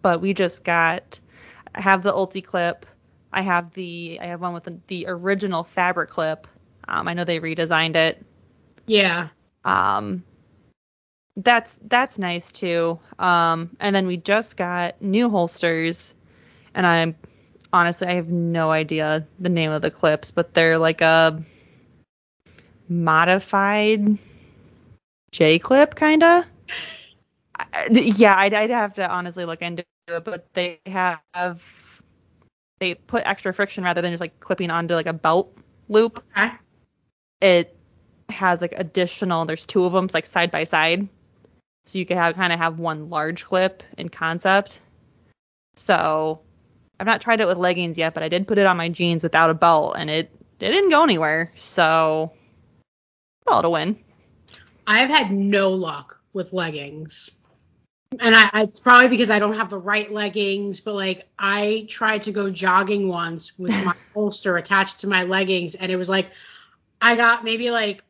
[0.04, 1.20] but we just got
[1.76, 2.84] I have the UltiClip.
[3.32, 6.48] I have the I have one with the, the original fabric clip.
[6.88, 8.24] Um, I know they redesigned it.
[8.86, 9.30] Yeah.
[9.66, 10.24] Um,
[11.38, 13.00] that's that's nice too.
[13.18, 16.14] Um, and then we just got new holsters,
[16.76, 17.16] and I'm
[17.72, 21.42] honestly I have no idea the name of the clips, but they're like a
[22.88, 24.18] modified
[25.32, 26.46] J clip kinda.
[27.56, 31.62] I- Yeah, I'd, I'd have to honestly look into it, but they have
[32.80, 35.58] they put extra friction rather than just like clipping onto like a belt
[35.90, 36.24] loop.
[36.38, 36.52] Okay.
[37.42, 37.76] it
[38.30, 41.08] has like additional there's two of them like side by side.
[41.86, 44.80] So you could have kind of have one large clip in concept.
[45.76, 46.42] So
[47.00, 49.24] i've not tried it with leggings yet but i did put it on my jeans
[49.24, 51.52] without a belt and it it didn't go anywhere.
[51.56, 52.32] So
[53.46, 53.98] well to win.
[54.86, 57.40] I've had no luck with leggings.
[58.20, 62.24] And I, it's probably because I don't have the right leggings, but like I tried
[62.24, 66.32] to go jogging once with my holster attached to my leggings, and it was like
[67.02, 68.04] I got maybe like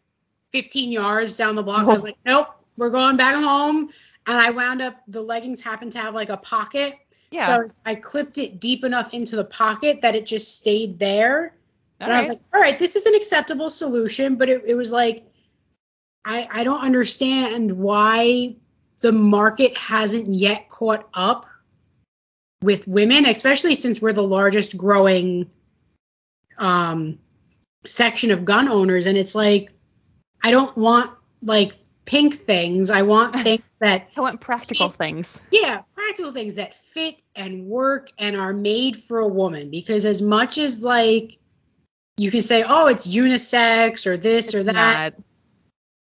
[0.52, 1.82] 15 yards down the block.
[1.82, 3.89] I was like, nope, we're going back home.
[4.26, 6.94] And I wound up, the leggings happened to have like a pocket.
[7.32, 11.56] yeah So I clipped it deep enough into the pocket that it just stayed there.
[12.00, 14.76] all and I was like, all right, this is an acceptable solution, but it, it
[14.76, 15.26] was like,
[16.24, 18.56] I, I don't understand why
[19.04, 21.46] the market hasn't yet caught up
[22.63, 25.52] with women, especially since we're the largest growing
[26.58, 27.20] um,
[27.86, 29.06] section of gun owners.
[29.06, 29.74] And it's like,
[30.42, 31.12] I don't want
[31.42, 31.74] like
[32.06, 32.89] pink things.
[32.92, 38.08] I want things that i want practical things yeah, practical things that fit and work
[38.18, 39.70] and are made for a woman.
[39.70, 41.38] Because as much as like
[42.16, 45.13] you can say, oh, it's unisex or this or that, not-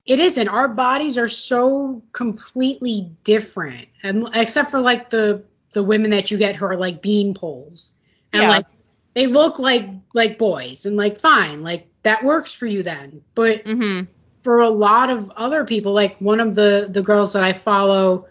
[0.06, 0.48] it isn't.
[0.48, 6.38] Our bodies are so completely different, and except for like the the women that you
[6.38, 7.92] get who are like bean poles,
[8.32, 8.50] and Yeah.
[8.50, 8.66] like
[9.14, 13.22] they look like like boys, and like fine, like that works for you then.
[13.34, 14.08] But Mhm.
[14.44, 18.28] for a lot of other people, like one of the the girls that I follow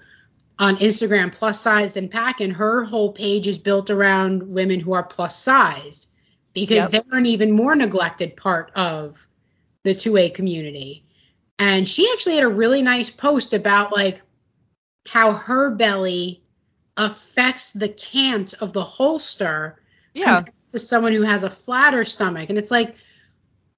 [0.58, 5.02] on Instagram, plus sized and packing, her whole page is built around women who are
[5.02, 6.06] plus sized
[6.52, 7.04] because Yep.
[7.10, 9.26] they're an even more neglected part of
[9.82, 11.02] the 2A community.
[11.58, 14.20] And she actually had a really nice post about like
[15.08, 16.42] how her belly
[16.96, 19.78] affects the cant of the holster
[20.14, 22.50] yeah to someone who has a flatter stomach.
[22.50, 22.96] And it's like,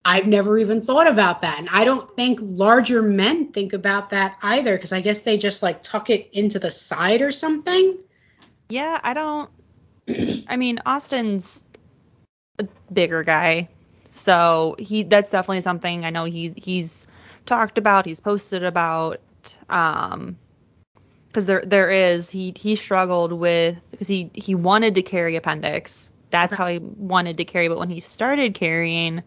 [0.05, 1.59] I've never even thought about that.
[1.59, 5.63] And I don't think larger men think about that either, because I guess they just
[5.63, 7.99] like tuck it into the side or something.
[8.71, 9.51] Yeah, I don't.
[10.49, 11.65] I mean, Austin's
[12.59, 13.69] a bigger guy,
[14.11, 17.06] so he that's definitely something I know he's he's
[17.47, 19.21] talked about, he's posted about.
[19.69, 20.37] Um,
[21.29, 26.11] because there there is he he struggled with because he he wanted to carry appendix.
[26.31, 29.23] That's how he wanted to carry, but when he started carrying,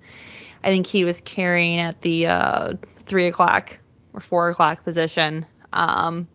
[0.64, 2.74] I think he was carrying at the uh,
[3.06, 3.78] three o'clock
[4.14, 5.46] or four o'clock position.
[5.72, 6.28] Um,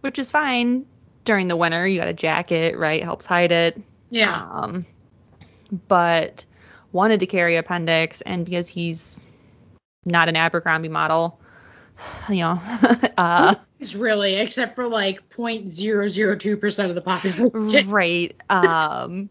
[0.00, 0.86] which is fine
[1.24, 1.86] during the winter.
[1.86, 3.02] You got a jacket, right?
[3.02, 3.80] Helps hide it.
[4.10, 4.48] Yeah.
[4.50, 4.86] Um,
[5.88, 6.44] but
[6.92, 9.26] wanted to carry appendix, and because he's
[10.04, 11.40] not an Abercrombie model,
[12.28, 12.60] you know,
[13.16, 17.90] uh, It's really, except for like 0.002% of the population.
[17.90, 18.34] right.
[18.48, 19.30] Um,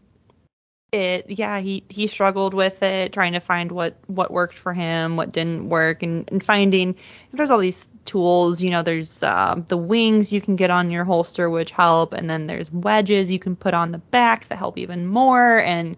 [0.92, 5.16] it yeah he he struggled with it trying to find what what worked for him
[5.16, 6.94] what didn't work and, and finding
[7.32, 11.04] there's all these tools you know there's um, the wings you can get on your
[11.04, 14.76] holster which help and then there's wedges you can put on the back that help
[14.78, 15.96] even more and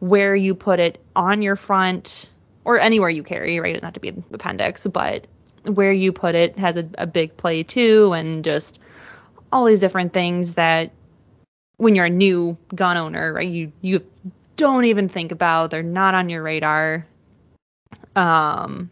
[0.00, 2.28] where you put it on your front
[2.66, 5.26] or anywhere you carry right it doesn't have to be an appendix but
[5.64, 8.78] where you put it has a, a big play too and just
[9.52, 10.90] all these different things that
[11.76, 13.48] when you're a new gun owner, right?
[13.48, 14.04] You you
[14.56, 15.70] don't even think about.
[15.70, 17.06] They're not on your radar.
[18.14, 18.90] Um.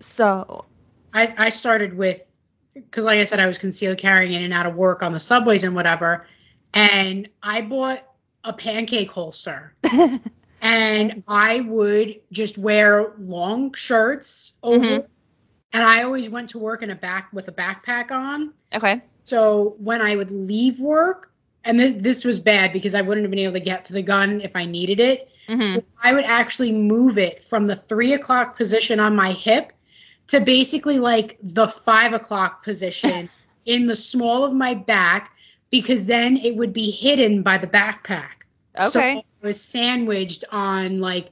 [0.00, 0.64] So.
[1.12, 2.34] I, I started with,
[2.74, 5.20] because like I said, I was concealed carrying in and out of work on the
[5.20, 6.26] subways and whatever.
[6.72, 8.04] And I bought
[8.42, 9.74] a pancake holster.
[10.64, 14.84] and I would just wear long shirts over.
[14.84, 15.06] Mhm.
[15.74, 18.54] And I always went to work in a back with a backpack on.
[18.72, 19.02] Okay.
[19.24, 21.30] So when I would leave work,
[21.64, 24.02] and th- this was bad because I wouldn't have been able to get to the
[24.02, 25.28] gun if I needed it.
[25.46, 29.72] hmm I would actually move it from the three o'clock position on my hip
[30.28, 33.28] to basically like the five o'clock position
[33.66, 35.32] in the small of my back
[35.70, 38.44] because then it would be hidden by the backpack.
[38.78, 39.18] Okay.
[39.18, 41.28] I was sandwiched on like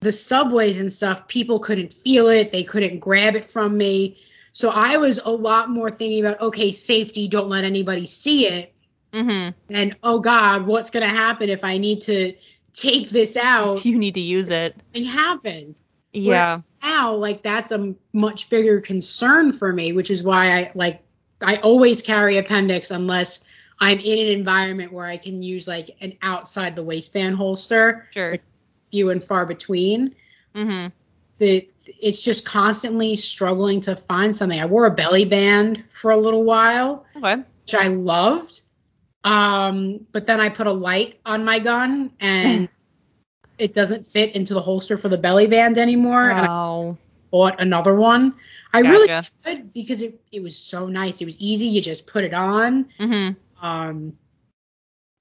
[0.00, 1.26] the subways and stuff.
[1.26, 4.18] People couldn't feel it, they couldn't grab it from me.
[4.52, 8.72] So I was a lot more thinking about okay, safety, don't let anybody see it
[9.12, 12.34] hmm and oh god what's going to happen if i need to
[12.74, 14.76] take this out You need to use it.
[14.92, 16.60] It happens Yeah.
[16.82, 21.02] now like that's a much bigger concern for me which is why i like
[21.40, 23.48] i always carry appendix unless
[23.80, 28.38] i'm in an environment where i can use like an outside the waistband holster Sure.
[28.90, 30.14] few and far between
[30.54, 30.88] Mm-hmm.
[31.38, 31.68] the
[32.02, 36.42] it's just constantly struggling to find something i wore a belly band for a little
[36.44, 37.36] while Okay.
[37.36, 38.60] which I loved.
[39.24, 42.68] Um, but then I put a light on my gun and
[43.58, 46.28] it doesn't fit into the holster for the belly band anymore.
[46.30, 46.96] And I Oh.
[47.32, 48.34] bought another one.
[48.72, 49.28] I really Gotcha.
[49.44, 51.20] should because it, it was so nice.
[51.20, 51.66] It was easy.
[51.68, 52.86] You just put it on.
[52.98, 54.18] hmm Um,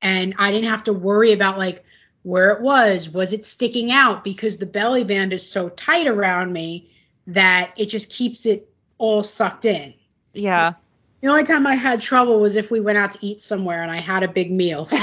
[0.01, 1.83] and I didn't have to worry about like
[2.23, 3.09] where it was.
[3.09, 4.23] Was it sticking out?
[4.23, 6.89] Because the belly band is so tight around me
[7.27, 9.93] that it just keeps it all sucked in.
[10.33, 10.73] Yeah.
[11.21, 13.91] The only time I had trouble was if we went out to eat somewhere and
[13.91, 14.87] I had a big meal.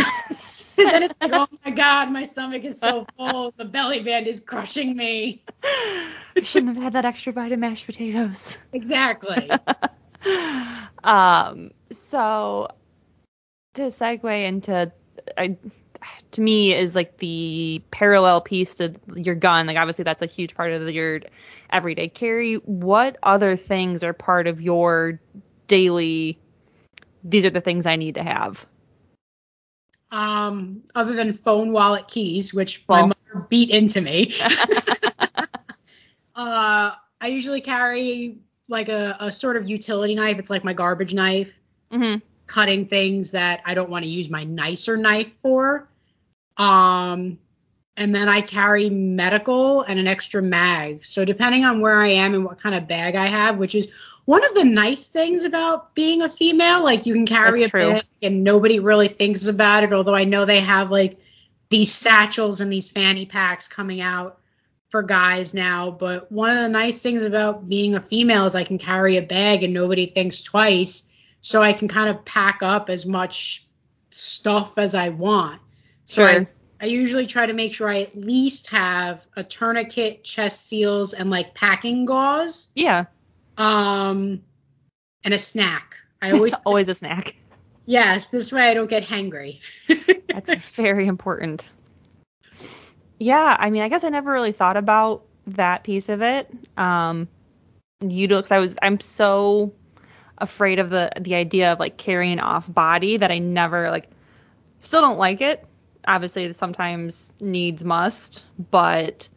[0.76, 3.52] So then it's like, oh my God, my stomach is so full.
[3.56, 5.42] The belly band is crushing me.
[5.62, 8.56] I shouldn't have had that extra bite of mashed potatoes.
[8.72, 9.50] Exactly.
[11.04, 12.68] um, so
[13.74, 14.92] to segue into,
[15.36, 15.56] I,
[16.32, 19.66] to me is like the parallel piece to your gun.
[19.66, 21.20] Like obviously that's a huge part of your
[21.70, 22.54] everyday carry.
[22.56, 25.20] What other things are part of your
[25.68, 26.38] daily?
[27.24, 28.66] These are the things I need to have.
[30.12, 34.34] um, other than phone, wallet, keys, which my mother beat into me.
[36.36, 40.38] uh, I usually carry like a, a sort of utility knife.
[40.38, 41.58] It's like my garbage knife.
[41.90, 45.88] hmm cutting things that I don't want to use my nicer knife for.
[46.56, 47.38] Um,
[47.96, 51.04] and then I carry medical and an extra mag.
[51.04, 53.92] So depending on where I am and what kind of bag I have, which is
[54.24, 57.70] one of the nice things about being a female, like you can carry That's a
[57.70, 57.92] true.
[57.94, 59.92] bag and nobody really thinks about it.
[59.92, 61.18] Although I know they have like
[61.68, 64.38] these satchels and these fanny packs coming out
[64.88, 65.90] for guys now.
[65.90, 69.22] But one of the nice things about being a female is I can carry a
[69.22, 71.10] bag and nobody thinks twice
[71.42, 73.66] so I can kind of pack up as much
[74.08, 75.60] stuff as I want.
[76.04, 76.40] So Sure.
[76.42, 76.46] I,
[76.80, 81.28] I usually try to make sure I at least have a tourniquet, chest seals, and
[81.30, 83.04] like packing gauze, Yeah.
[83.58, 84.42] um,
[85.24, 85.96] and a snack.
[86.22, 87.34] I always Always a snack.
[87.86, 88.28] yes.
[88.28, 89.60] This way I don't get hangry.
[90.28, 91.68] That's very important.
[93.18, 96.48] Yeah, I mean, I guess I never really thought about that piece of it.
[96.76, 97.28] Um,
[98.00, 99.72] you do, cause I was, I'm so
[100.42, 104.08] afraid of the the idea of like carrying off body that I never like,
[104.80, 105.64] still don't like it.
[106.06, 109.28] Obviously, sometimes needs must, but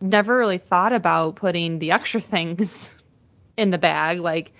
[0.00, 2.94] never really thought about putting the extra things
[3.56, 4.20] in the bag.
[4.20, 4.52] Like,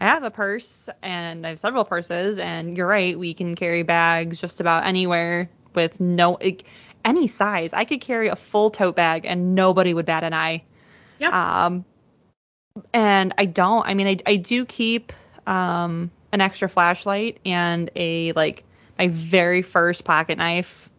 [0.00, 3.82] I have a purse and I have several purses, and you're right, we can carry
[3.82, 6.64] bags just about anywhere with no like,
[7.04, 7.72] any size.
[7.72, 10.62] I could carry a full tote bag and nobody would bat an eye.
[11.18, 11.32] Yep.
[11.32, 11.84] Um,
[12.94, 13.84] and I don't.
[13.86, 15.12] I mean, I I do keep
[15.46, 18.64] um an extra flashlight and a like
[18.98, 20.90] my very first pocket knife,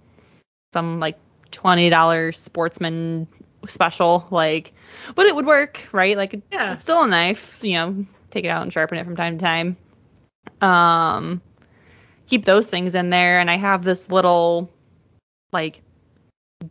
[0.73, 1.17] some like
[1.51, 3.27] twenty dollar sportsman
[3.67, 4.73] special, like,
[5.15, 6.17] but it would work, right?
[6.17, 6.73] Like it's, Yeah.
[6.73, 8.05] it's still a knife, you know.
[8.31, 9.77] Take it out and sharpen it from time to time.
[10.61, 11.41] Um,
[12.27, 14.69] keep those things in there, and I have this little
[15.51, 15.81] like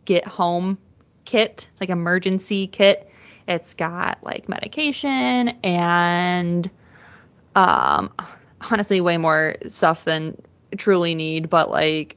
[0.05, 0.77] get home
[1.25, 3.09] kit, like emergency kit.
[3.47, 6.69] It's got like medication and
[7.55, 8.13] um
[8.69, 10.41] honestly way more stuff than
[10.77, 12.15] truly need, but like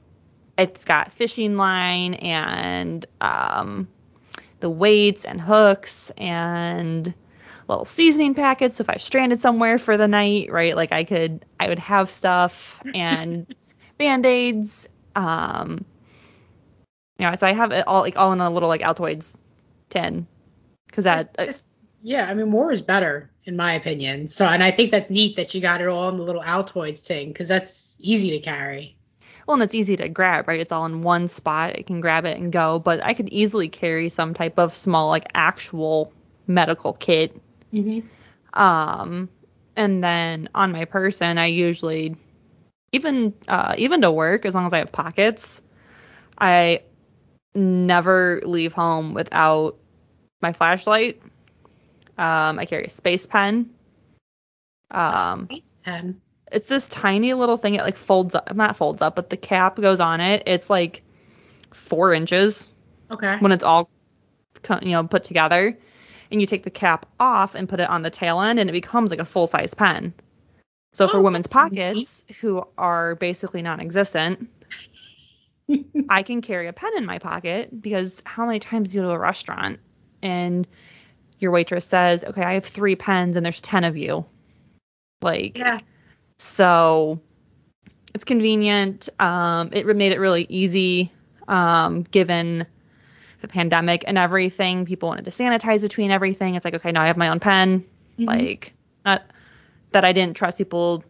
[0.57, 3.87] it's got fishing line and um
[4.59, 7.13] the weights and hooks and
[7.67, 10.75] little seasoning packets if I stranded somewhere for the night, right?
[10.75, 13.45] Like I could I would have stuff and
[13.97, 15.85] band-aids um
[17.17, 19.37] you know, so I have it all like all in a little like Altoids
[19.89, 20.27] tin
[20.87, 21.35] because that
[22.01, 24.27] yeah, I mean more is better in my opinion.
[24.27, 27.05] So and I think that's neat that you got it all in the little Altoids
[27.05, 28.97] thing because that's easy to carry.
[29.47, 32.25] well and it's easy to grab right it's all in one spot i can grab
[32.25, 36.11] it and go but i could easily carry some type of small like actual
[36.47, 37.35] medical kit
[37.73, 38.07] Mm-hmm.
[38.59, 39.29] um
[39.75, 42.15] and then on my person i usually
[42.91, 45.61] even uh even to work as long as i have pockets
[46.39, 46.81] i
[47.53, 49.77] never leave home without
[50.41, 51.21] my flashlight
[52.17, 53.69] um i carry a space pen
[54.91, 56.21] um space pen.
[56.51, 57.75] it's this tiny little thing.
[57.75, 60.43] It like folds up, not folds up, but the cap goes on it.
[60.45, 61.01] It's like
[61.73, 62.71] four inches
[63.11, 63.37] Okay.
[63.39, 63.89] when it's all,
[64.81, 65.77] you know, put together.
[66.31, 68.73] And you take the cap off and put it on the tail end, and it
[68.73, 70.13] becomes like a full size pen.
[70.93, 72.07] So for Oh, women's that's neat.
[72.07, 74.49] pockets who are basically non-existent,
[76.09, 79.09] I can carry a pen in my pocket because how many times do you go
[79.09, 79.79] to a restaurant
[80.21, 80.67] and
[81.45, 84.25] your waitress says, "Okay, I have three pens and there's ten of you,"
[85.21, 85.57] like.
[85.57, 85.79] Yeah.
[86.39, 87.21] So
[88.15, 89.09] it's convenient.
[89.19, 91.11] Um, it made it really easy,
[91.47, 92.65] um, given
[93.41, 94.85] the pandemic and everything.
[94.85, 96.55] People wanted to sanitize between everything.
[96.55, 97.85] It's like, okay, now I have my own pen.
[98.17, 98.25] Mhm.
[98.27, 98.73] Like,
[99.05, 99.21] not
[99.91, 101.03] that I didn't trust people.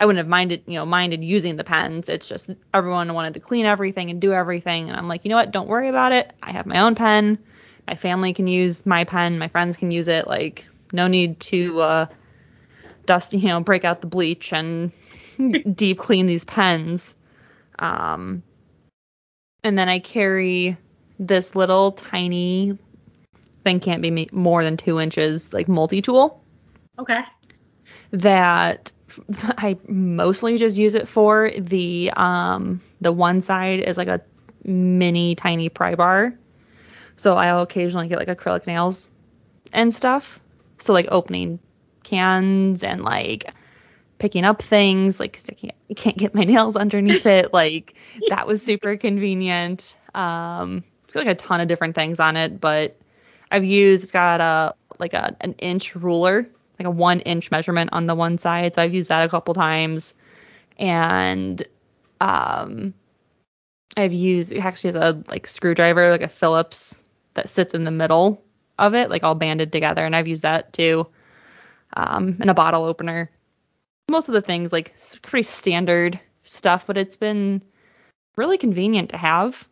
[0.00, 2.08] I wouldn't have minded, you know, minded using the pens.
[2.08, 4.88] It's just everyone wanted to clean everything and do everything.
[4.88, 5.52] And I'm like, you know what?
[5.52, 6.32] Don't worry about it.
[6.42, 7.38] I have my own pen.
[7.88, 9.38] My family can use my pen.
[9.38, 10.26] My friends can use it.
[10.28, 12.06] Like, no need to uh,
[13.06, 14.92] dust, you know, break out the bleach and
[15.74, 17.16] deep clean these pens.
[17.78, 18.42] Um,
[19.64, 20.76] and then I carry
[21.18, 22.78] this little tiny
[23.64, 26.44] thing, can't be more than two inches, like multi tool
[26.98, 27.22] Okay.
[28.12, 28.92] that
[29.42, 34.20] I mostly just use it for the um the one side is like a
[34.64, 36.34] mini tiny pry bar.
[37.18, 39.10] So I'll occasionally get like acrylic nails
[39.72, 40.38] and stuff.
[40.78, 41.58] So like opening
[42.04, 43.52] cans and like
[44.18, 47.94] picking up things like I can't can't get my nails underneath it like
[48.28, 49.96] that was super convenient.
[50.14, 52.96] Um it's got like a ton of different things on it, but
[53.50, 56.48] I've used it's got a like a an inch ruler,
[56.78, 58.76] like a one inch measurement on the one side.
[58.76, 60.14] So I've used that a couple times.
[60.78, 61.66] And
[62.20, 62.94] um
[63.96, 67.02] I've used it actually has a like screwdriver, like a Phillips
[67.38, 68.42] that sits in the middle
[68.78, 71.06] of it, like all banded together, and I've used that too.
[71.96, 73.30] Um, a bottle opener.
[74.10, 77.62] Most of the things like pretty standard stuff, but it's been
[78.36, 79.68] really convenient to have.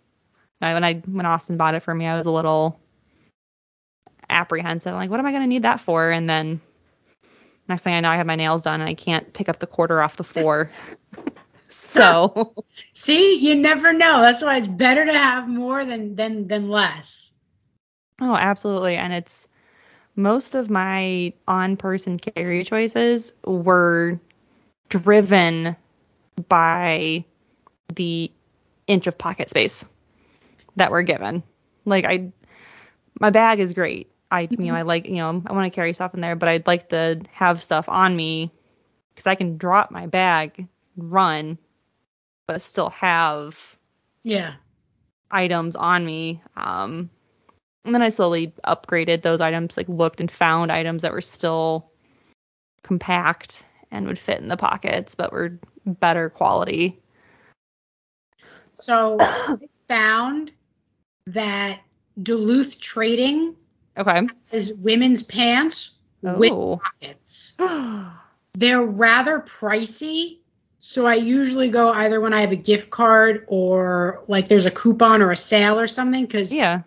[0.62, 2.78] I, when I when Austin bought it for me, I was a little
[4.30, 4.94] apprehensive.
[4.94, 6.10] Like, what am I gonna need that for?
[6.10, 6.60] And then
[7.68, 9.66] next thing I know, I have my nails done and I can't pick up the
[9.66, 10.70] quarter off the floor.
[11.68, 12.54] so
[12.92, 14.20] See, you never know.
[14.20, 17.25] That's why it's better to have more than than than less.
[18.20, 18.96] Oh, absolutely.
[18.96, 19.48] And it's
[20.16, 24.18] most of my on person carry choices were
[24.88, 25.76] driven
[26.48, 27.24] by
[27.94, 28.30] the
[28.86, 29.88] inch of pocket space
[30.76, 31.42] that we're given.
[31.84, 32.32] Like I
[33.20, 34.10] my bag is great.
[34.30, 36.48] I you know, I like, you know, I want to carry stuff in there, but
[36.48, 38.52] I'd like to have stuff on me
[39.16, 41.58] cuz I can drop my bag, run,
[42.46, 43.76] but still have
[44.24, 44.54] Yeah.
[45.30, 46.42] items on me.
[46.56, 47.10] Um,
[47.86, 51.90] and then I slowly upgraded those items, like looked and found items that were still
[52.82, 57.00] compact and would fit in the pockets, but were better quality.
[58.72, 59.56] So I
[59.88, 60.50] found
[61.28, 61.80] that
[62.20, 63.54] Duluth Trading
[63.96, 64.26] Okay.
[64.52, 66.80] is women's pants with Oh.
[66.82, 67.52] pockets.
[68.54, 70.38] They're rather pricey.
[70.78, 74.70] So I usually go either when I have a gift card or like there's a
[74.70, 76.82] coupon or a sale or something because yeah.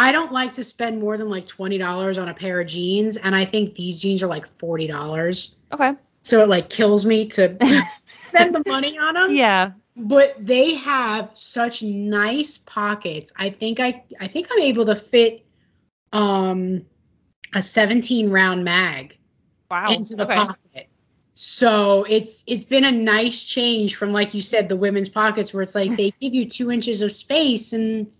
[0.00, 3.18] I don't like to spend more than like $20 on a pair of jeans.
[3.18, 5.56] And I think these jeans are like $40.
[5.74, 5.92] Okay.
[6.22, 7.82] so it like kills me to, to
[8.12, 9.34] spend the money on them.
[9.34, 9.72] Yeah.
[9.94, 13.34] But they have such nice pockets.
[13.38, 15.44] I think I I think I'm able to fit
[16.14, 16.86] um
[17.54, 19.18] a 17 round mag
[19.70, 19.92] Wow.
[19.92, 20.34] into the okay.
[20.34, 20.88] pocket.
[21.34, 25.62] So it's it's been a nice change from like you said the women's pockets where
[25.62, 28.10] it's like they give you two inches of space and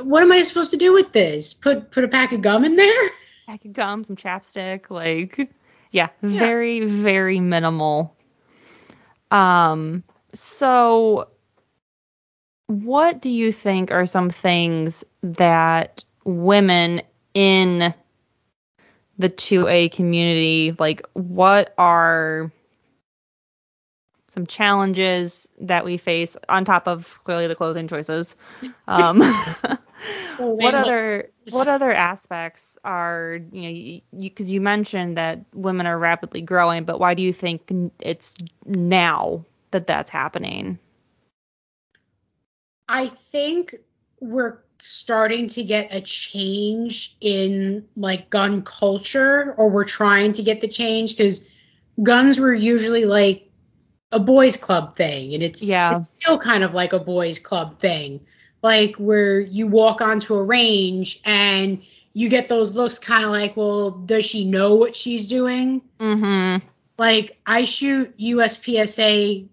[0.00, 1.54] what am I supposed to do with this?
[1.54, 3.10] Put put a pack of gum in there?
[3.46, 5.50] Pack of gum, some chapstick, like
[5.90, 8.16] yeah, very very minimal.
[9.30, 11.28] Um so
[12.66, 17.02] what do you think are some things that women
[17.34, 17.94] in
[19.18, 22.50] the 2A community like what are
[24.32, 28.34] some challenges that we face on top of clearly the clothing choices.
[28.88, 29.20] Um
[30.38, 35.96] what other what other aspects are you know you because you, mentioned that women are
[35.96, 37.70] rapidly growing but why do you think
[38.00, 38.34] it's
[38.66, 40.78] now that that's happening?
[42.88, 43.74] I think
[44.20, 50.60] we're starting to get a change in like gun culture or we're trying to get
[50.60, 51.48] the change because
[52.02, 53.48] guns were usually like
[54.12, 55.96] a boys club thing and it's, Yeah.
[55.96, 58.20] it's still kind of like a boys club thing.
[58.62, 61.82] Like where you walk onto a range and
[62.12, 65.82] you get those looks kind of like well does she know what she's doing?
[65.98, 66.64] Mm-hmm.
[66.98, 69.48] Like I shoot USPSA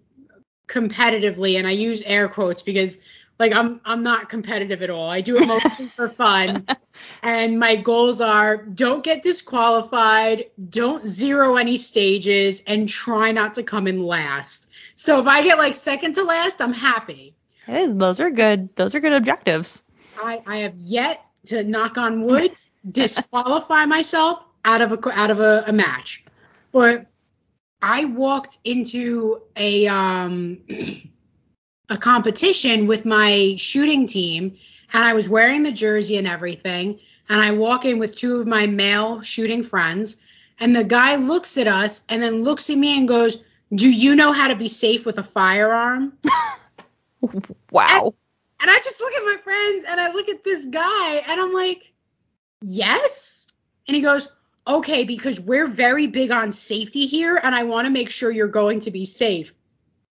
[0.68, 3.00] competitively and I use air quotes because
[3.40, 5.10] like I'm I'm not competitive at all.
[5.10, 6.66] I do it mostly for fun.
[7.22, 13.62] And my goals are don't get disqualified, don't zero any stages and try not to
[13.62, 14.70] come in last.
[14.96, 17.34] So if I get like second to last, I'm happy.
[17.66, 19.82] those are good those are good objectives
[20.22, 22.50] I I have yet to knock on wood
[22.90, 26.24] disqualify myself out of a out of a, a match.
[26.72, 27.06] But
[27.80, 30.58] I walked into a um
[31.90, 34.56] a competition with my shooting team
[34.94, 38.46] and I was wearing the jersey and everything and I walk in with two of
[38.46, 40.16] my male shooting friends
[40.58, 44.14] and the guy looks at us and then looks at me and goes, "Do you
[44.14, 46.12] know how to be safe with a firearm?"
[47.70, 48.14] wow
[48.60, 51.54] And I just look at my friends and I look at this guy and I'm
[51.54, 51.92] like,
[52.60, 53.48] yes.
[53.88, 54.28] And he goes,
[54.66, 58.48] okay, because we're very big on safety here and I want to make sure you're
[58.48, 59.54] going to be safe.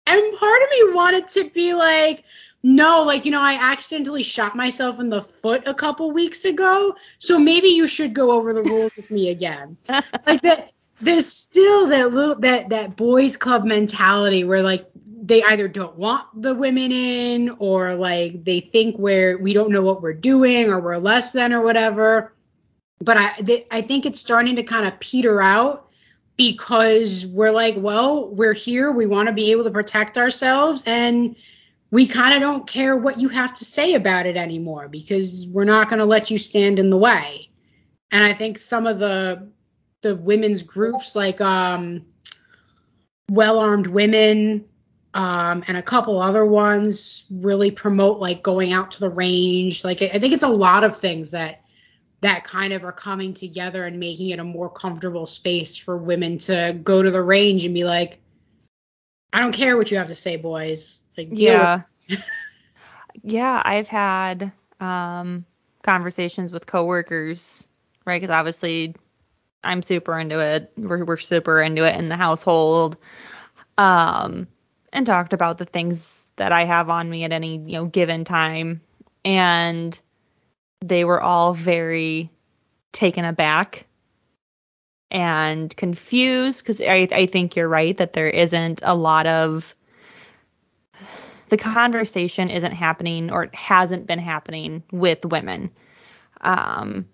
[0.09, 2.23] And part of me wanted to be like,
[2.63, 6.95] no, like, you know, I accidentally shot myself in the foot a couple weeks ago.
[7.19, 9.77] So maybe you should go over the rules with me again.
[9.87, 14.85] like that there's still that little that that boys club mentality where like
[15.21, 19.81] they either don't want the women in or like they think we're we don't know
[19.81, 22.33] what we're doing or we're less than or whatever
[22.99, 25.88] but i th- i think it's starting to kind of peter out
[26.39, 31.35] because we're like well we're here we want to be able to protect ourselves and
[31.91, 35.65] we kind of don't care what you have to say about it anymore because we're
[35.65, 37.49] not going to let you stand in the way.
[38.09, 39.49] And i think some of the
[40.01, 42.05] the women's groups like um
[43.29, 44.63] well armed women
[45.13, 49.83] um and a couple other ones really promote like going out to the range.
[49.83, 51.65] Like i I think it's a lot of things that
[52.21, 56.37] that kind of are coming together and making it a more comfortable space for women
[56.37, 58.19] to go to the range and be like
[59.31, 61.01] i don't care what you have to say boys.
[61.17, 61.81] Like yeah.
[63.23, 65.45] Yeah i've had um
[65.83, 67.67] conversations with coworkers
[68.05, 68.21] right?
[68.21, 68.95] Because obviously
[69.63, 70.71] i'm super into it.
[70.77, 72.97] We're, we're super into it in the household.
[73.77, 74.47] Um
[74.91, 78.23] and talked about the things that i have on me at any you know given
[78.25, 78.81] time.
[79.25, 79.99] And
[80.81, 82.31] they were all very
[82.91, 83.85] taken aback
[85.11, 89.75] and confused because I, I think you're right that there isn't a lot of
[91.49, 95.71] the conversation isn't happening or it hasn't been happening with women.
[96.41, 97.07] Um,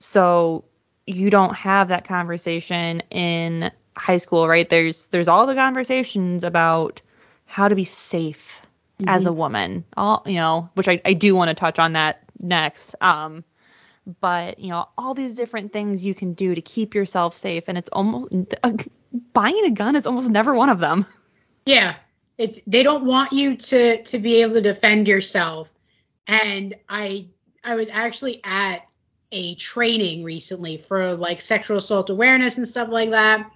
[0.00, 0.64] so
[1.06, 4.68] you don't have that conversation in high school, right?
[4.68, 7.00] There's there's all the conversations about
[7.46, 8.60] how to be safe
[9.06, 9.84] as a woman.
[9.96, 12.94] All you know, which I, I do want to touch on that next.
[13.00, 13.44] Um,
[14.20, 17.78] but you know, all these different things you can do to keep yourself safe, and
[17.78, 18.34] it's almost
[19.32, 21.06] buying a gun is almost never one of them.
[21.66, 21.94] Yeah,
[22.38, 25.72] it's they don't want you to to be able to defend yourself.
[26.26, 27.28] And I
[27.64, 28.86] I was actually at
[29.32, 33.50] a training recently for like sexual assault awareness and stuff like that.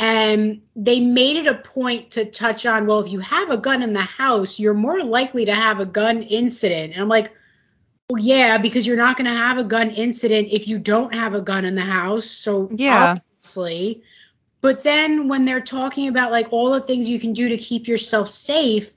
[0.00, 3.82] And they made it a point to touch on, well, if you have a gun
[3.82, 6.92] in the house, you're more likely to have a gun incident.
[6.92, 7.32] And I'm like,
[8.10, 11.34] well, yeah, because you're not going to have a gun incident if you don't have
[11.34, 12.26] a gun in the house.
[12.26, 13.16] So Yeah.
[13.16, 14.02] obviously,
[14.60, 17.86] But then when they're talking about like all the things you can do to keep
[17.86, 18.90] yourself safe,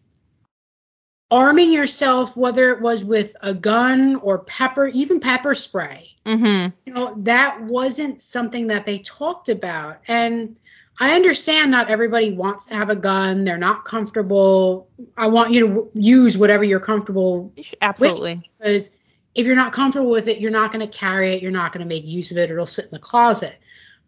[1.29, 6.75] arming yourself, whether it was with a gun or pepper, even pepper spray, Mm-hmm.
[6.85, 9.99] you know, that wasn't something that they talked about.
[10.07, 10.57] And
[10.99, 13.43] I understand not everybody wants to have a gun.
[13.43, 14.87] They're not comfortable.
[15.17, 18.41] I want you to w- use whatever you're comfortable Absolutely.
[18.59, 18.95] because
[19.33, 21.41] if you're not comfortable with it, you're not going to carry it.
[21.41, 22.49] You're not going to make use of it.
[22.49, 23.57] It'll sit in the closet.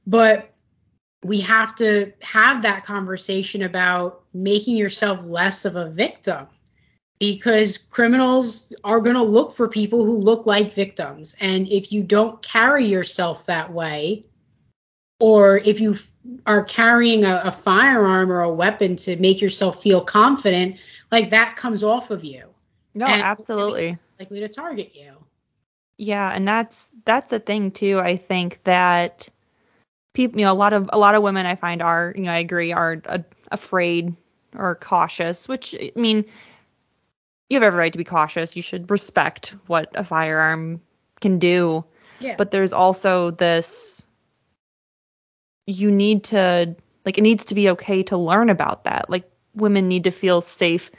[0.06, 0.54] But
[1.24, 6.48] we have to have that conversation about making yourself less of a victim
[7.20, 11.36] because criminals are going to look for people who look like victims.
[11.40, 14.26] And if you don't carry yourself that way,
[15.22, 15.96] or if you
[16.46, 21.56] are carrying a, a firearm or a weapon to make yourself feel confident, like that
[21.56, 22.50] comes off of you,
[22.94, 23.98] No, And- absolutely.
[24.20, 25.14] likely to target you.
[25.98, 28.00] Yeah, and that's that's the thing too.
[28.00, 29.30] I think that
[30.14, 32.32] people, you know, a lot of a lot of women I find are, you know,
[32.32, 33.20] I agree, are uh,
[33.52, 34.16] afraid
[34.56, 35.48] or cautious.
[35.48, 36.26] Which I mean,
[37.50, 38.56] you have every right to be cautious.
[38.56, 40.82] You should respect what a firearm
[41.22, 41.86] can do.
[42.20, 42.36] Yeah.
[42.38, 44.08] But there's also this.
[45.68, 46.76] You need to
[47.06, 49.10] like it needs to be okay to learn about that.
[49.10, 50.90] Like women need to feel safe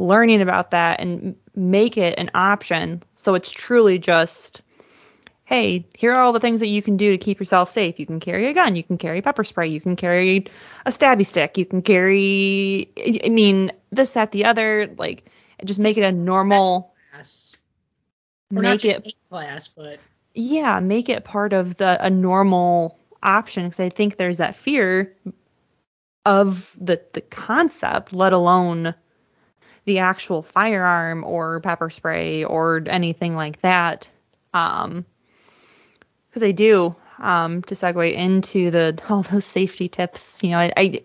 [0.00, 4.62] learning about that and make it an option so it's truly just
[5.44, 8.06] hey here are all the things that you can do to keep yourself safe you
[8.06, 10.46] can carry a gun you can carry pepper spray you can carry
[10.86, 12.90] a stabby stick you can carry
[13.24, 15.24] i mean this that the other like
[15.64, 17.54] just make it a normal class.
[18.54, 19.98] Or not make just it class, but
[20.32, 25.14] yeah make it part of the a normal option because i think there's that fear
[26.24, 28.94] of the the concept let alone
[29.84, 34.08] the actual firearm or pepper spray or anything like that
[34.54, 35.04] um
[36.28, 40.72] because i do um to segue into the all those safety tips you know I,
[40.76, 41.02] I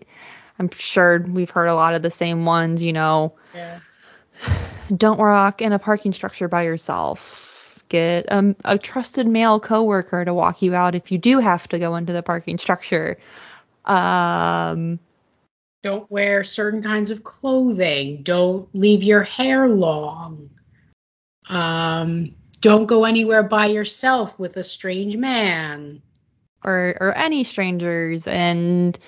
[0.58, 3.80] i'm sure we've heard a lot of the same ones you know yeah.
[4.94, 7.82] don't walk in a parking structure by yourself.
[7.88, 11.78] Get um, a trusted male coworker to walk you out if you do have to
[11.78, 13.18] go into the parking structure.
[13.84, 14.98] Um,
[15.86, 18.24] Don't wear certain kinds of clothing.
[18.24, 20.50] Don't leave your hair long.
[21.48, 26.02] Um, don't go anywhere by yourself with a strange man.
[26.64, 28.98] or or any strangers and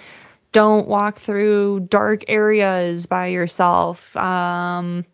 [0.53, 4.16] don't walk through dark areas by yourself.
[4.16, 5.05] Um,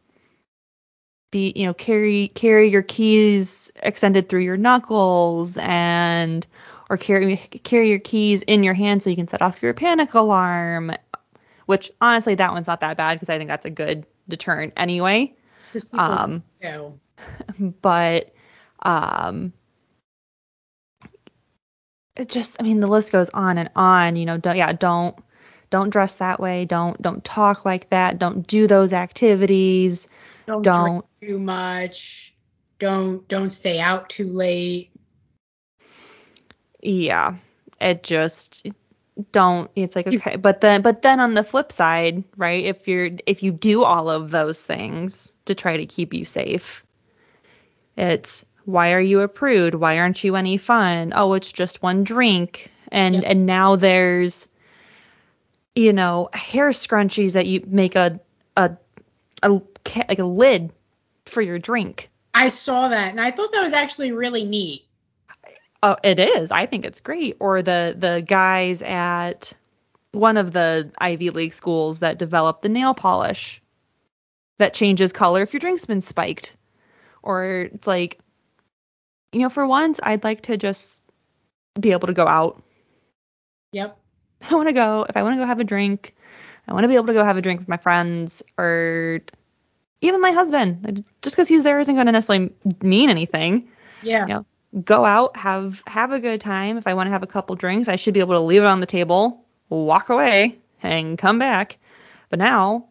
[1.30, 6.46] be you know carry carry your keys extended through your knuckles and
[6.90, 10.12] or carry carry your keys in your hand so you can set off your panic
[10.12, 10.92] alarm.
[11.66, 15.34] Which honestly, that one's not that bad because I think that's a good deterrent anyway.
[15.72, 16.42] Just Um,
[17.82, 18.32] but
[18.82, 19.52] um
[22.16, 25.16] it just i mean the list goes on and on you know don't, yeah don't
[25.70, 30.08] don't dress that way don't don't talk like that don't do those activities
[30.46, 32.34] Don't, don't- too much.
[32.78, 34.90] Don't don't stay out too late.
[36.82, 37.36] yeah
[37.80, 38.66] it just
[39.30, 43.10] don't it's like okay but then but then on the flip side right if you're
[43.26, 46.84] if you do all of those things to try to keep you safe
[47.96, 52.02] it's why are you a prude why aren't you any fun oh it's just one
[52.02, 53.24] drink and Yep.
[53.24, 54.48] and now there's
[55.76, 58.18] you know hair scrunchies that you make a
[58.56, 58.76] a
[59.44, 59.48] a
[60.08, 60.72] like a lid
[61.26, 64.84] for your drink I saw that and I thought that was actually really neat.
[65.85, 66.51] Oh, it is.
[66.51, 67.37] I think it's great.
[67.41, 69.53] Or the the guys at
[70.12, 73.61] one of the Ivy League schools that develop the nail polish
[74.59, 76.57] that changes color if your drink's been spiked.
[77.22, 78.18] Or it's like,
[79.32, 81.03] you know, for once, I'd like to just
[81.78, 82.62] be able to go out.
[83.72, 83.99] Yep.
[84.51, 86.14] I want to go if I want to go have a drink.
[86.66, 89.20] I want to be able to go have a drink with my friends or
[90.01, 91.05] even my husband.
[91.20, 93.68] Just because he's there isn't going to necessarily mean anything
[94.03, 94.24] Yeah.
[94.26, 94.41] Yeah.
[94.82, 96.78] Go out, have have a good time.
[96.78, 98.66] If I want to have a couple drinks, I should be able to leave it
[98.66, 101.78] on the table, walk away, and come back.
[102.30, 102.88] But now,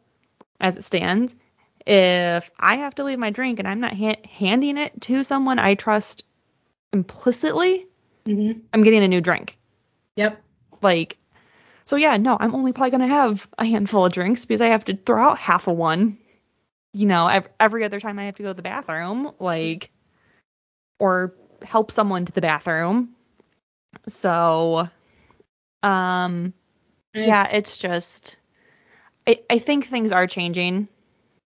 [0.60, 1.36] as it stands,
[1.86, 5.60] if I have to leave my drink and I'm not ha- handing it to someone
[5.60, 6.24] I trust
[6.94, 7.88] implicitly,
[8.26, 9.58] hmm I'm getting a new drink.
[10.16, 10.42] Yep.
[10.82, 11.18] Like,
[11.86, 14.86] so yeah, no, I'm only probably gonna have a handful of drinks because I have
[14.86, 16.18] to throw out half of one.
[16.94, 19.90] You know, every other time I have to go to the bathroom, like,
[21.00, 21.34] or
[21.64, 23.10] help someone to the bathroom.
[24.08, 24.90] So,
[25.82, 26.54] um,
[27.14, 28.38] yeah, it's just,
[29.28, 30.88] I, I think things are changing.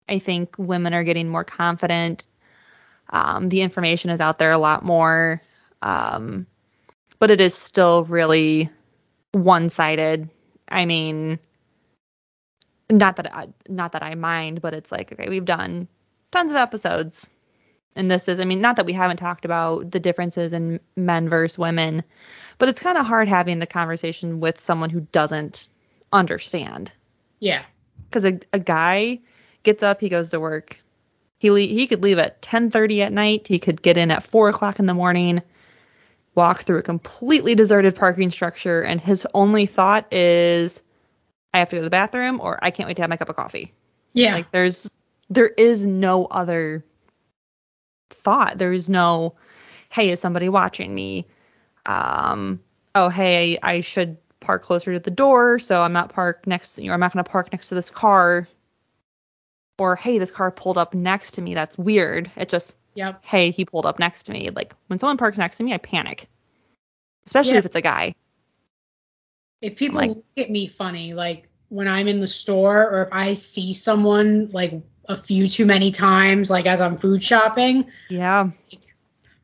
[0.09, 2.25] I think women are getting more confident.
[3.11, 5.43] Um, the information is out there a lot more.
[5.83, 6.47] Um,
[7.19, 8.71] but it is still really
[9.33, 10.29] one-sided.
[10.69, 11.39] I mean,
[12.91, 15.89] not that I, not that I mind, but it's like okay, we've done
[16.31, 17.29] tons of episodes,
[17.99, 21.29] and this is I mean, not that we haven't talked about the differences in men
[21.29, 22.05] versus women,
[22.57, 25.69] but it's kind of hard having the conversation with someone who doesn't
[26.13, 26.93] understand.
[27.41, 27.63] Yeah.
[28.09, 29.19] Because a, a guy
[29.65, 30.79] gets up, he goes to work.
[31.39, 33.47] He le- he could leave at 10:30 at night.
[33.47, 35.43] He could get in at four o'clock in the morning,
[36.35, 40.83] walk through a completely deserted parking structure, and his only thought is,
[41.53, 43.29] I have to go to the bathroom, or I can't wait to have my cup
[43.29, 43.75] of coffee.
[44.15, 44.35] Yeah.
[44.35, 44.97] Like there's
[45.31, 46.85] there is no other
[48.11, 48.59] thought.
[48.59, 49.35] There's no,
[49.91, 51.27] hey, is somebody watching me?
[51.87, 52.61] Um,
[52.95, 56.79] oh, hey, I, should park closer to the door, so I'm not parked next.
[56.79, 58.49] You know, I'm not going to park next to this car.
[59.79, 61.55] Or hey, this car pulled up next to me.
[61.55, 62.31] That's weird.
[62.37, 63.21] It just yep.
[63.25, 64.51] hey, he pulled up next to me.
[64.51, 66.29] Like when someone parks next to me, I panic.
[67.27, 67.59] Especially Yeah.
[67.59, 68.15] if it's a guy.
[69.63, 73.09] If people Like- look at me funny, like when I'm in the store or if
[73.13, 78.51] I see someone like a few too many times, like as I'm food shopping, Yeah.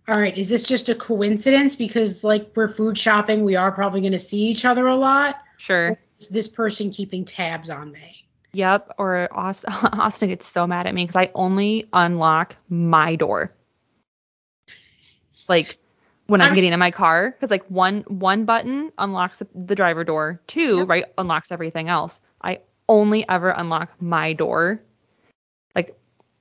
[0.08, 1.76] all right, is this just a coincidence?
[1.76, 5.36] Because like we're food shopping, we are probably going to see each other a lot.
[5.56, 5.98] Sure.
[6.18, 8.26] Is this person keeping tabs on me?
[8.52, 8.92] Yep.
[8.98, 13.52] Or Austin, Austin gets so mad at me because I only unlock my door.
[15.48, 15.66] Like
[16.26, 19.74] when I'm I'm- getting in my car, because like one one button unlocks the, the
[19.74, 20.88] driver door, two Yep.
[20.88, 22.20] right unlocks everything else.
[22.40, 24.80] I only ever unlock my door,
[25.74, 25.96] like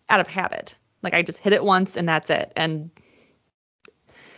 [0.09, 0.75] out of habit.
[1.01, 2.51] Like I just hit it once and that's it.
[2.55, 2.89] And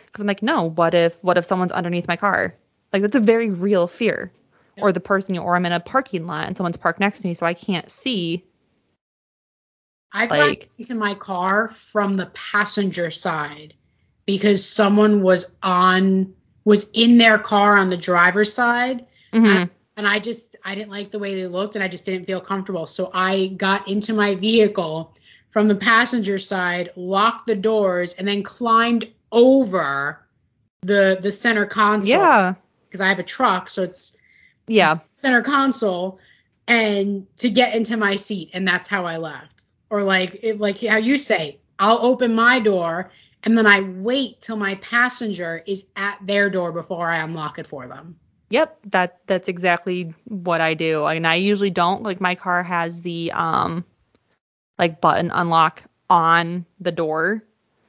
[0.06, 2.56] because I'm like, no, what if what if someone's underneath my car?
[2.94, 4.32] Like that's a very real fear.
[4.78, 7.34] Or the person, or I'm in a parking lot and someone's parked next to me,
[7.34, 8.44] so I can't see.
[10.14, 13.74] I got Like- into my car from the passenger side
[14.26, 16.34] because someone was on
[16.66, 19.70] was in their car on the driver's side Mhm.
[19.98, 22.42] And I just I didn't like the way they looked and I just didn't feel
[22.42, 22.86] comfortable.
[22.86, 25.14] So I got into my vehicle
[25.50, 30.26] from the passenger side, locked the doors, and then climbed over
[30.82, 32.56] the the center console yeah,
[32.88, 34.18] because I have a truck, so it's
[34.68, 36.20] yeah, center console
[36.68, 39.74] and to get into my seat and that's how I left.
[39.90, 43.12] Or like it, like how you say, I'll open my door
[43.44, 47.68] and then I wait till my passenger is at their door before I unlock it
[47.68, 48.18] for them.
[48.56, 48.80] Yep.
[48.86, 51.06] That that's exactly what I do.
[51.06, 53.84] And I usually don't like my car has the um
[54.80, 57.44] like button unlock on the door,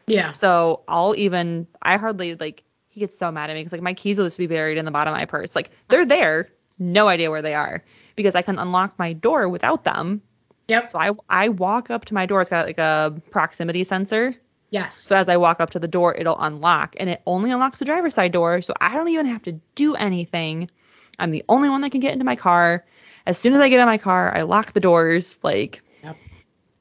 [0.06, 0.32] Yeah.
[0.32, 3.94] so I'll even I hardly like he gets so mad at me because like my
[3.94, 5.54] keys used to be buried in the bottom of my purse.
[5.54, 6.48] Like they're there,
[6.78, 7.84] no idea where they are
[8.16, 10.22] because I can unlock my door without them.
[10.68, 10.90] Yep.
[10.90, 12.40] So I I walk up to my door.
[12.40, 14.34] It's got like a proximity sensor.
[14.70, 14.96] Yes.
[14.96, 17.84] So as I walk up to the door, it'll unlock, and it only unlocks the
[17.84, 18.60] driver's side door.
[18.62, 20.70] So I don't even have to do anything.
[21.18, 22.84] I'm the only one that can get into my car.
[23.26, 25.38] As soon as I get in my car, I lock the doors.
[25.42, 26.16] Like, Yep.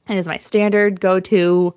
[0.08, 1.74] it is my standard go-to.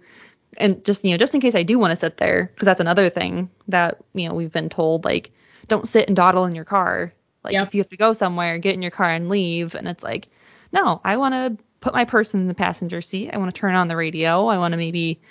[0.57, 2.79] And just you know, just in case I do want to sit there, because that's
[2.79, 5.31] another thing that you know we've been told like,
[5.67, 7.13] don't sit and dawdle in your car.
[7.43, 7.67] Like Yep.
[7.67, 9.75] if you have to go somewhere, get in your car and leave.
[9.75, 10.27] And it's like,
[10.73, 13.29] no, I want to put my purse in the passenger seat.
[13.31, 14.47] I want to turn on the radio.
[14.47, 15.21] I want to maybe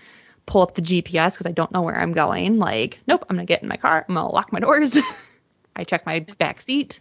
[0.49, 2.59] pull up the GPS because I don't know where I'm going.
[2.59, 4.05] Like, nope, I'm gonna get in my car.
[4.09, 4.99] I'm gonna lock my doors.
[5.77, 6.99] I check my back seat.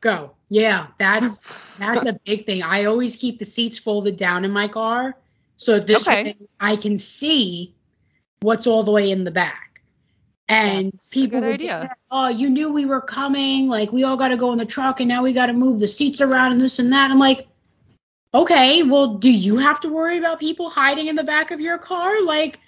[0.00, 0.30] Go.
[0.48, 1.40] Yeah, that's
[1.78, 2.62] that's a big thing.
[2.62, 5.16] I always keep the seats folded down in my car
[5.56, 6.22] so this Okay.
[6.24, 7.74] way I can see
[8.40, 9.82] what's all the way in the back.
[10.46, 11.78] And That's people would idea.
[11.80, 13.68] get, oh, you knew we were coming.
[13.68, 15.80] Like we all got to go in the truck, and now we got to move
[15.80, 17.10] the seats around and this and that.
[17.10, 17.48] I'm like,
[18.34, 21.78] okay, well, do you have to worry about people hiding in the back of your
[21.78, 22.22] car?
[22.22, 22.60] Like,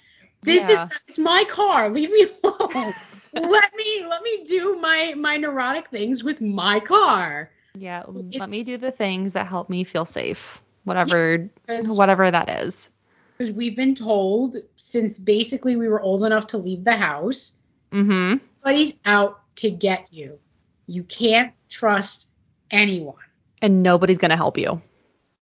[0.47, 0.73] this Yeah.
[0.83, 1.89] is it's my car.
[1.97, 2.93] Leave me alone.
[3.33, 7.51] let me let me do my my neurotic things with my car.
[7.75, 10.61] Yeah, l- let me do the things that help me feel safe.
[10.83, 12.89] Whatever, Because whatever that is.
[13.37, 17.53] Because we've been told since basically we were old enough to leave the house,
[17.91, 18.37] Mm-hmm.
[18.63, 20.39] somebody's out to get you.
[20.87, 22.33] You can't trust
[22.71, 23.15] anyone.
[23.61, 24.81] And nobody's gonna help you.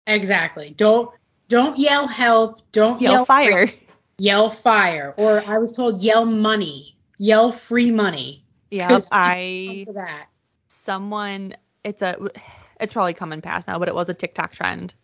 [0.06, 0.74] Exactly.
[0.76, 1.10] Don't
[1.48, 2.60] don't yell help.
[2.72, 3.72] Don't Yell yell, fire.
[4.18, 5.14] Yell fire.
[5.16, 6.96] Or I was told yell money.
[7.18, 8.44] Yell free money.
[8.70, 10.26] Yeah, I that.
[10.68, 11.54] someone
[11.84, 12.16] it's a
[12.80, 14.94] it's probably coming past now, but it was a TikTok trend.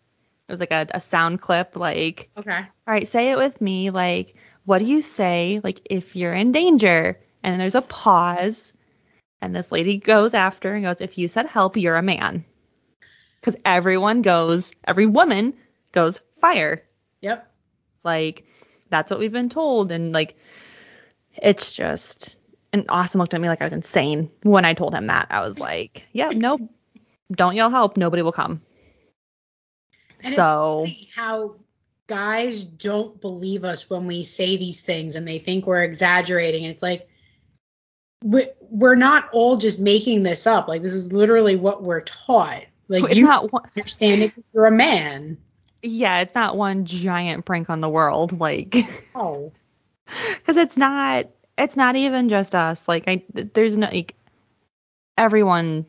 [0.47, 2.57] It was like a, a sound clip like Okay.
[2.57, 3.89] all right, say it with me.
[3.89, 4.35] Like,
[4.65, 5.61] what do you say?
[5.63, 8.73] Like, if you're in danger, and there's a pause,
[9.41, 12.45] and this lady goes after and goes, if you said help, you're a man.
[13.39, 15.53] Because everyone goes, every woman
[15.91, 16.83] goes fire.
[17.21, 17.51] Yep.
[18.03, 18.45] Like,
[18.91, 19.91] that's what we've been told.
[19.91, 20.37] And like,
[21.35, 22.37] it's just,
[22.71, 25.27] and Austin looked at me like I was insane when I told him that.
[25.31, 26.61] I was like, yeah, nope,
[27.31, 28.61] don't yell help, nobody will come."
[30.23, 30.85] And so
[31.15, 31.55] how
[32.07, 36.65] guys don't believe us when we say these things and they think we're exaggerating.
[36.65, 37.07] It's like
[38.21, 40.67] we're not all just making this up.
[40.67, 42.63] Like this is literally what we're taught.
[42.87, 45.37] Like it's you not understand it you're a man.
[45.83, 48.39] Yeah, it's not one giant prank on the world.
[48.39, 48.75] Like
[49.15, 49.51] oh,
[50.05, 51.27] because it's not.
[51.57, 52.87] It's not even just us.
[52.87, 54.15] Like I, there's no like
[55.17, 55.85] everyone,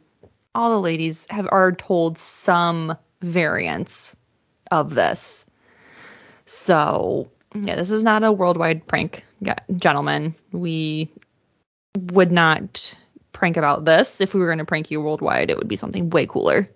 [0.55, 4.17] all the ladies have are told some variants
[4.71, 5.47] of this.
[6.47, 9.25] So yeah, this is not a worldwide prank,
[9.77, 10.35] gentlemen.
[10.53, 11.11] We
[11.99, 12.95] would not
[13.33, 14.21] prank about this.
[14.21, 16.69] If we were going to prank you worldwide, it would be something way cooler.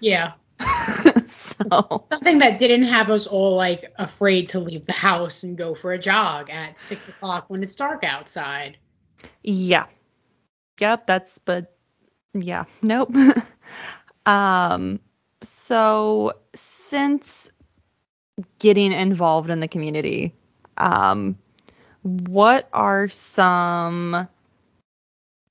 [0.00, 0.32] Yeah.
[1.70, 5.74] so something that didn't have us all like afraid to leave the house and go
[5.74, 8.78] for a jog at six o'clock when it's dark outside.
[9.42, 9.86] Yeah.
[10.80, 11.06] Yep.
[11.06, 11.76] That's but
[12.34, 12.64] yeah.
[12.80, 13.14] Nope.
[14.26, 15.00] um.
[15.42, 17.50] So since
[18.58, 20.34] getting involved in the community,
[20.76, 21.38] um,
[22.02, 24.28] what are some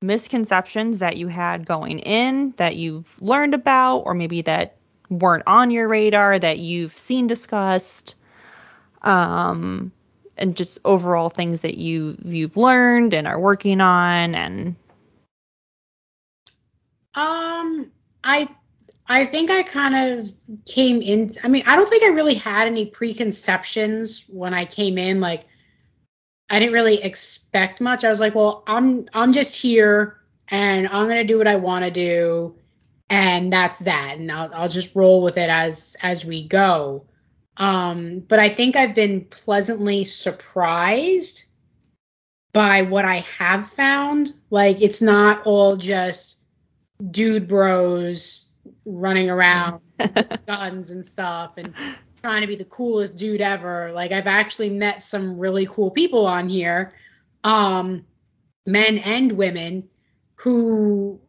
[0.02, 4.78] misconceptions that you had going in that you've learned about, or maybe that
[5.12, 8.16] weren't on your radar that you've seen discussed,
[9.02, 9.92] um,
[10.38, 14.76] and just overall things that you you've learned and are working on, and
[17.14, 17.92] um,
[18.24, 18.48] I
[19.08, 20.32] I think I kind of
[20.66, 21.30] came in.
[21.44, 25.20] I mean, I don't think I really had any preconceptions when I came in.
[25.20, 25.46] Like,
[26.50, 28.06] I didn't really expect much.
[28.06, 31.86] I was like, well, I'm I'm just here and I'm gonna do what I want
[31.86, 32.56] to do,
[33.12, 34.16] and that's that.
[34.18, 37.06] And I'll I'll just roll with it as as we go.
[37.58, 41.52] Um, but I think I've been pleasantly surprised
[42.54, 44.32] by what I have found.
[44.50, 46.42] Like, it's not all just
[47.00, 48.54] dude bros
[48.86, 49.82] running around
[50.48, 51.74] guns and stuff and
[52.22, 53.92] trying to be the coolest dude ever.
[53.92, 56.94] Like I've actually met some really cool people on here,
[57.44, 58.06] um,
[58.66, 59.90] men and women
[60.36, 61.20] who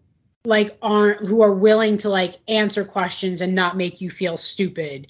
[0.44, 5.06] like aren't who are willing to like answer questions and not make you feel stupid.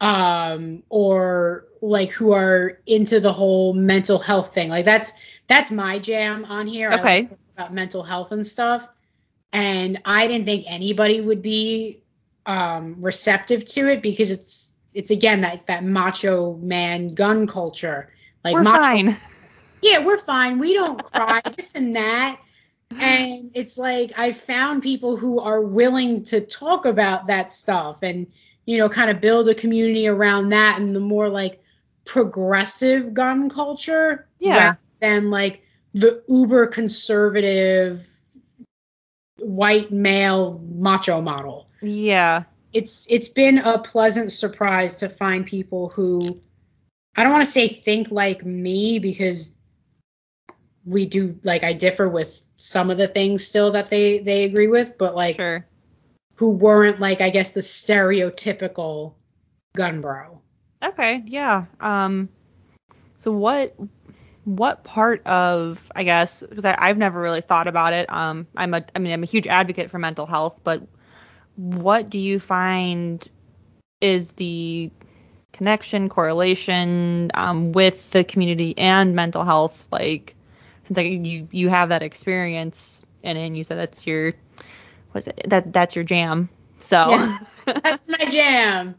[0.00, 4.70] Um, or like who are into the whole mental health thing.
[4.70, 5.12] Like that's
[5.46, 6.92] that's my jam on here.
[6.92, 7.22] Okay.
[7.22, 8.88] Like about mental health and stuff.
[9.52, 12.02] And I didn't think anybody would be
[12.46, 18.10] um, receptive to it because it's it's again that that macho man gun culture.
[18.42, 19.16] Like we're macho, fine.
[19.82, 20.58] Yeah, we're fine.
[20.58, 21.42] We don't cry.
[21.56, 22.40] this and that.
[22.98, 28.26] And it's like I found people who are willing to talk about that stuff and
[28.66, 31.62] you know kind of build a community around that and the more like
[32.04, 34.74] progressive gun culture yeah.
[35.00, 35.62] than like
[35.94, 38.06] the uber conservative
[39.38, 41.68] white male macho model.
[41.82, 42.44] Yeah.
[42.72, 46.40] It's it's been a pleasant surprise to find people who
[47.16, 49.58] I don't want to say think like me because
[50.84, 54.68] we do like I differ with some of the things still that they they agree
[54.68, 55.66] with, but like sure.
[56.36, 59.14] who weren't like I guess the stereotypical
[59.74, 60.40] gun bro.
[60.82, 61.66] Okay, yeah.
[61.80, 62.28] Um
[63.18, 63.76] so what
[64.44, 68.10] what part of I guess because I've never really thought about it.
[68.10, 70.82] Um I'm a I mean I'm a huge advocate for mental health, but
[71.56, 73.28] what do you find
[74.00, 74.90] is the
[75.52, 80.34] connection correlation um, with the community and mental health like
[80.90, 84.32] like you you have that experience and and you said that's your
[85.12, 86.48] was it that that's your jam
[86.80, 87.16] so.
[87.82, 88.96] That's my jam.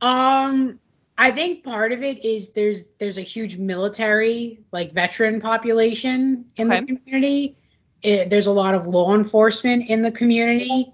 [0.00, 0.78] Um
[1.18, 6.68] i think part of it is there's there's a huge military like veteran population in
[6.68, 6.80] Okay.
[6.80, 7.56] the community.
[8.02, 10.92] It, there's a lot of law enforcement in the community.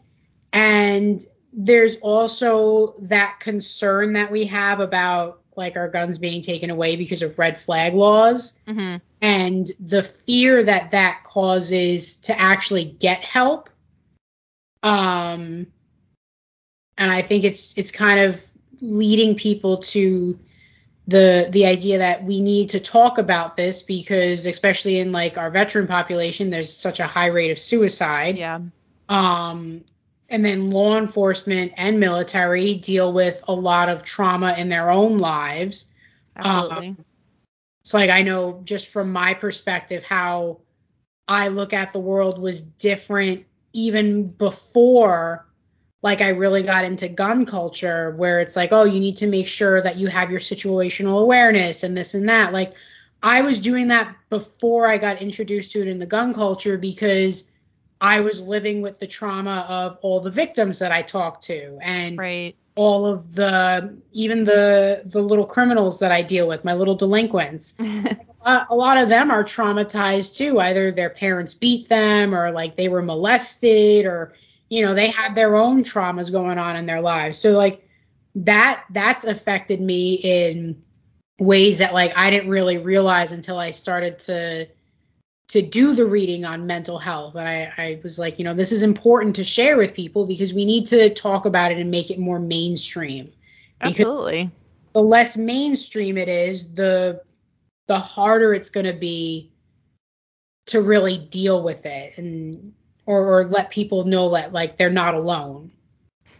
[0.52, 1.20] And
[1.54, 7.22] there's also that concern that we have about like our guns being taken away because
[7.22, 8.58] of red flag laws.
[8.66, 13.68] Hmm and the fear that that causes to actually get help
[14.82, 15.66] um
[16.96, 18.44] and i think it's it's kind of
[18.80, 20.38] leading people to
[21.08, 25.50] the the idea that we need to talk about this because especially in like our
[25.50, 28.36] veteran population there's such a high rate of suicide.
[28.36, 28.60] Yeah.
[29.08, 29.84] Um,
[30.28, 35.16] and then law enforcement and military deal with a lot of trauma in their own
[35.16, 35.90] lives.
[36.36, 36.96] absolutely
[37.88, 40.58] So, like, I know just from my perspective, how
[41.26, 45.46] I look at the world was different even before,
[46.02, 49.48] like, I really got into gun culture, where it's like, oh, you need to make
[49.48, 52.52] sure that you have your situational awareness and this and that.
[52.52, 52.74] Like,
[53.22, 57.50] I was doing that before I got introduced to it in the gun culture because
[58.02, 62.18] I was living with the trauma of all the victims that I talked to and
[62.18, 62.54] Right.
[62.78, 67.74] All of the even the the little criminals that I deal with, my little delinquents.
[68.40, 70.60] Uh, a lot of them are traumatized too.
[70.60, 74.32] Either their parents beat them or like they were molested or
[74.70, 77.36] you know, they had their own traumas going on in their lives.
[77.36, 77.86] So like
[78.36, 80.82] that that's affected me in
[81.38, 84.68] ways that like I didn't really realize until I started to
[85.48, 87.34] to do the reading on mental health.
[87.34, 90.54] And I, I was like you know this is important to share with people because
[90.54, 93.32] we need to talk about it and make it more mainstream.
[93.80, 94.50] Absolutely.
[94.92, 97.22] the less mainstream it is the
[97.86, 99.52] the harder it's going to be
[100.66, 102.74] to really deal with it and
[103.06, 105.72] or, or let people know that like they're not alone.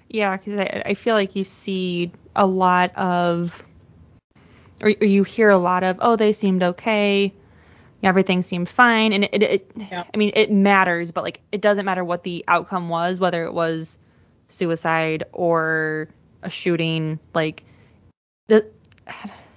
[0.09, 3.63] Yeah, because I, I feel like you see a lot of,
[4.81, 7.33] or, or you hear a lot of, oh, they seemed okay,
[8.03, 10.05] everything seemed fine, and it, it, it Yeah.
[10.12, 13.53] I mean, it matters, but like, it doesn't matter what the outcome was, whether it
[13.53, 13.99] was
[14.49, 16.09] suicide or
[16.42, 17.64] a shooting, like,
[18.49, 18.74] it,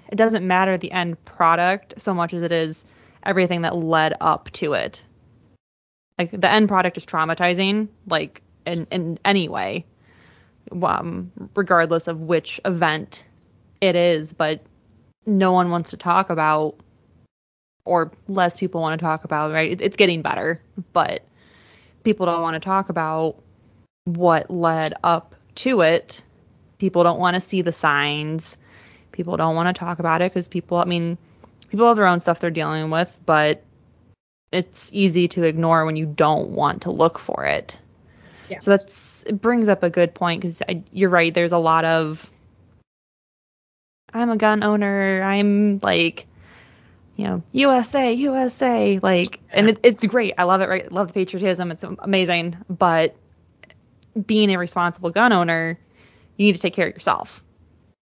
[0.09, 2.85] it doesn't matter the end product so much as it is
[3.23, 5.01] everything that led up to it.
[6.17, 9.85] Like, the end product is traumatizing, like, in, in any way
[10.83, 13.23] um, regardless of which event
[13.79, 14.61] it is, but
[15.25, 16.75] no one wants to talk about,
[17.85, 19.71] or less people want to talk about, right?
[19.71, 20.61] It, it's getting better,
[20.93, 21.23] but
[22.03, 23.37] people don't want to talk about
[24.05, 26.21] what led up to it.
[26.77, 28.57] People don't want to see the signs.
[29.11, 31.17] People don't want to talk about it because people, I mean,
[31.69, 33.63] people have their own stuff they're dealing with, but
[34.51, 37.77] it's easy to ignore when you don't want to look for it.
[38.49, 38.65] Yes.
[38.65, 40.61] So that's it brings up a good point because
[40.91, 41.33] you're right.
[41.33, 42.29] There's a lot of
[44.13, 45.21] I'm a gun owner.
[45.23, 46.27] I'm like,
[47.15, 50.33] you know, USA, USA, like, and it, it's great.
[50.37, 50.69] I love it.
[50.69, 51.71] Right, love the patriotism.
[51.71, 52.57] It's amazing.
[52.69, 53.15] But
[54.25, 55.77] being a responsible gun owner,
[56.37, 57.43] you need to take care of yourself.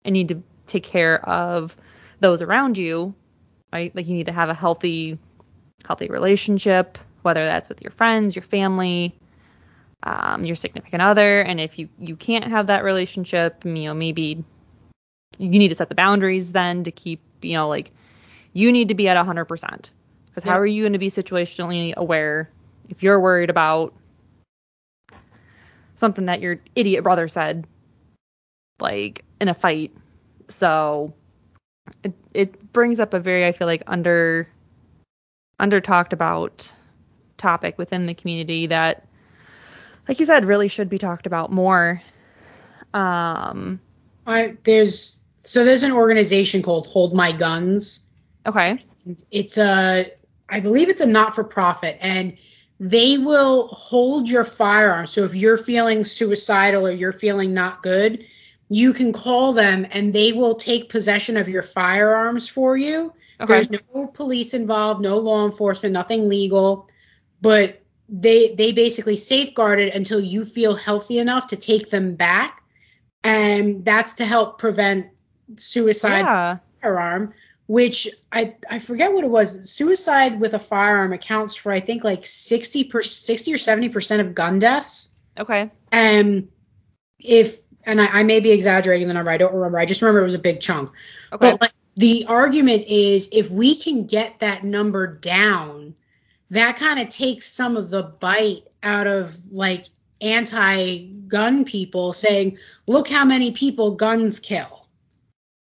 [0.04, 1.76] and need to take care of
[2.20, 3.14] those around you.
[3.74, 5.20] Right, like you need to have a healthy,
[5.86, 9.14] healthy relationship, whether that's with your friends, your family,
[10.04, 14.44] um, your significant other, and if you you can't have that relationship, you know maybe
[15.38, 17.92] you need to set the boundaries then to keep you know like
[18.56, 19.90] you need to be at 100%
[20.28, 22.50] because how are you going to be situationally aware
[22.90, 23.94] if you're worried about
[25.98, 27.68] something that your idiot brother said
[28.80, 29.92] like in a fight?
[30.48, 31.14] So
[32.04, 34.48] it, it brings up a very i feel like under
[35.60, 36.72] under talked about
[37.38, 39.06] topic within the community that
[40.08, 42.02] like you said really should be talked about more.
[42.94, 43.80] Um
[44.26, 48.05] I there's so there's an organization called Hold My Guns.
[48.46, 48.84] Okay
[49.32, 50.12] It's a
[50.48, 52.38] I believe it's a not for profit and
[52.80, 55.06] they will hold your firearm.
[55.06, 58.26] So if you're feeling suicidal or you're feeling not good,
[58.68, 63.14] you can call them and they will take possession of your firearms for you.
[63.40, 66.90] okay There's no police involved, no law enforcement, nothing legal,
[67.42, 72.62] but they they basically safeguard it until you feel healthy enough to take them back,
[73.24, 75.08] and that's to help prevent
[75.56, 77.34] suicide yeah firearm.
[77.68, 79.72] Which I I forget what it was.
[79.72, 84.22] Suicide with a firearm accounts for I think like sixty per sixty or seventy percent
[84.22, 85.16] of gun deaths.
[85.38, 86.50] okay And
[87.20, 89.80] if and I, I may be exaggerating the number, I don't remember.
[89.80, 90.92] I just remember it was a big chunk.
[91.34, 95.96] okay But like, the argument is if we can get that number down,
[96.52, 99.86] that kind of takes some of the bite out of like
[100.22, 104.88] anti-gun people saying, "Look how many people guns kill."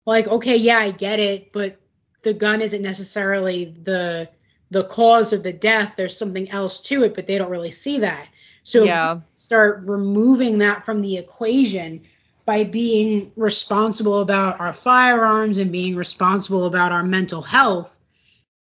[0.06, 1.79] Like, okay, yeah, I get it, but
[2.22, 4.30] the gun isn't necessarily the
[4.72, 5.96] the cause of the death.
[5.98, 8.30] There's something else to it, but they don't really see that.
[8.64, 9.22] So Yeah.
[9.32, 12.02] start removing that from the equation
[12.46, 17.98] by being responsible about our firearms and being responsible about our mental health,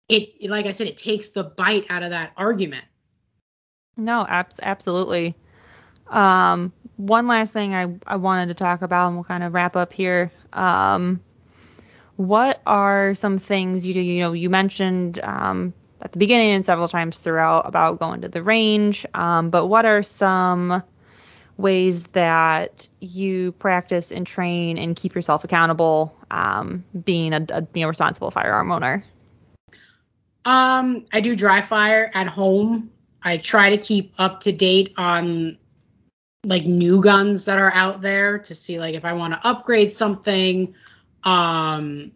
[0.08, 2.86] it like I said, it takes the bite out of that argument.
[3.98, 5.36] No, abs- absolutely.
[6.08, 9.76] Um, one last thing I, I wanted to talk about, and we'll kind of wrap
[9.76, 10.32] up here.
[10.52, 11.22] Um,
[12.20, 14.02] what are some things you do?
[14.02, 18.28] You know, you mentioned um, at the beginning and several times throughout about going to
[18.28, 20.84] the range, um, but what are some
[21.56, 28.32] ways that you practice and train and keep yourself accountable um, being a, a responsible
[28.32, 29.06] firearm owner?
[30.44, 32.92] Um, I do dry fire at home.
[33.24, 35.58] I try to keep up to date on
[36.46, 39.94] like new guns that are out there to see like if I want to upgrade
[39.94, 40.76] something.
[41.24, 42.12] Um,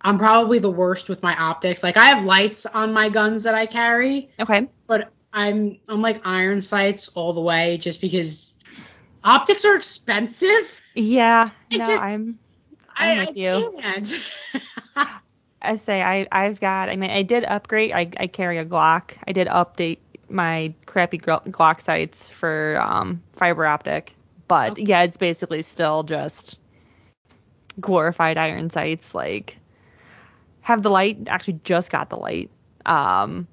[0.00, 1.82] I'm probably the worst with my optics.
[1.82, 4.68] Like I have lights on my guns that I carry, Okay.
[4.86, 8.58] but I'm I'm like iron sights all the way just because
[9.22, 10.80] optics are expensive.
[10.94, 11.50] Yeah.
[11.70, 12.38] It no, just- I'm.
[12.98, 13.78] I, I'm I with you.
[13.80, 14.32] can't.
[15.62, 16.88] I say I I've got.
[16.88, 17.92] I mean, I did upgrade.
[17.92, 19.12] I I carry a Glock.
[19.26, 19.98] I did update
[20.28, 24.14] my crappy Glock sights for um fiber optic,
[24.48, 24.82] but Okay.
[24.84, 26.58] yeah, it's basically still just
[27.78, 29.14] glorified iron sights.
[29.14, 29.58] Like
[30.62, 31.18] have the light.
[31.26, 32.50] Actually, just got the light.
[32.86, 33.46] Um,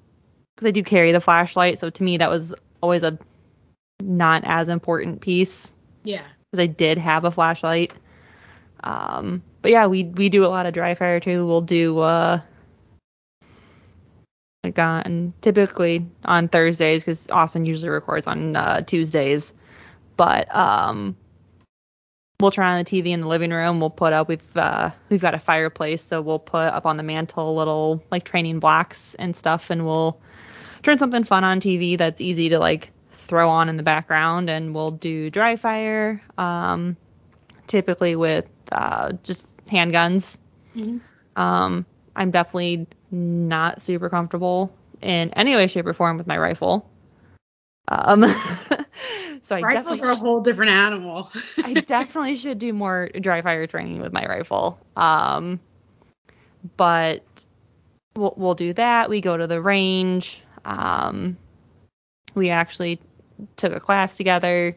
[0.56, 3.18] because I do carry the flashlight, so to me that was always a
[4.02, 6.24] not as important piece yeah.
[6.50, 7.92] because I did have a flashlight.
[8.82, 11.46] Um, but yeah, we we do a lot of dry fire too.
[11.46, 12.40] We'll do uh
[14.64, 19.54] like on typically on Thursdays because Austin usually records on uh, Tuesdays.
[20.16, 21.16] But um,
[22.40, 23.80] we'll turn on the TV in the living room.
[23.80, 27.02] We'll put up we've uh, we've got a fireplace, so we'll put up on the
[27.02, 30.20] mantle little like training blocks and stuff, and we'll
[30.82, 34.74] turn something fun on TV that's easy to like throw on in the background, and
[34.74, 36.22] we'll do dry fire.
[36.38, 36.96] Um,
[37.66, 40.38] typically with uh, just handguns.
[40.74, 41.00] Mhm.
[41.36, 41.86] Um,
[42.16, 46.88] I'm definitely not super comfortable in any way, shape, or form with my rifle.
[47.88, 48.22] Um,
[49.48, 51.30] so I Rifles definitely, are a whole different animal.
[51.64, 54.78] I definitely should do more dry fire training with my rifle.
[54.94, 55.58] Um,
[56.76, 57.46] but
[58.14, 59.08] we'll, we'll do that.
[59.08, 60.42] We go to the range.
[60.66, 61.38] Um,
[62.34, 63.00] we actually
[63.56, 64.76] took a class together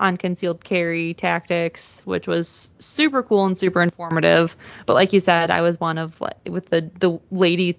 [0.00, 4.56] on concealed carry tactics, which was super cool and super informative.
[4.86, 6.18] But like you said, I was one of
[6.48, 7.76] with the the lady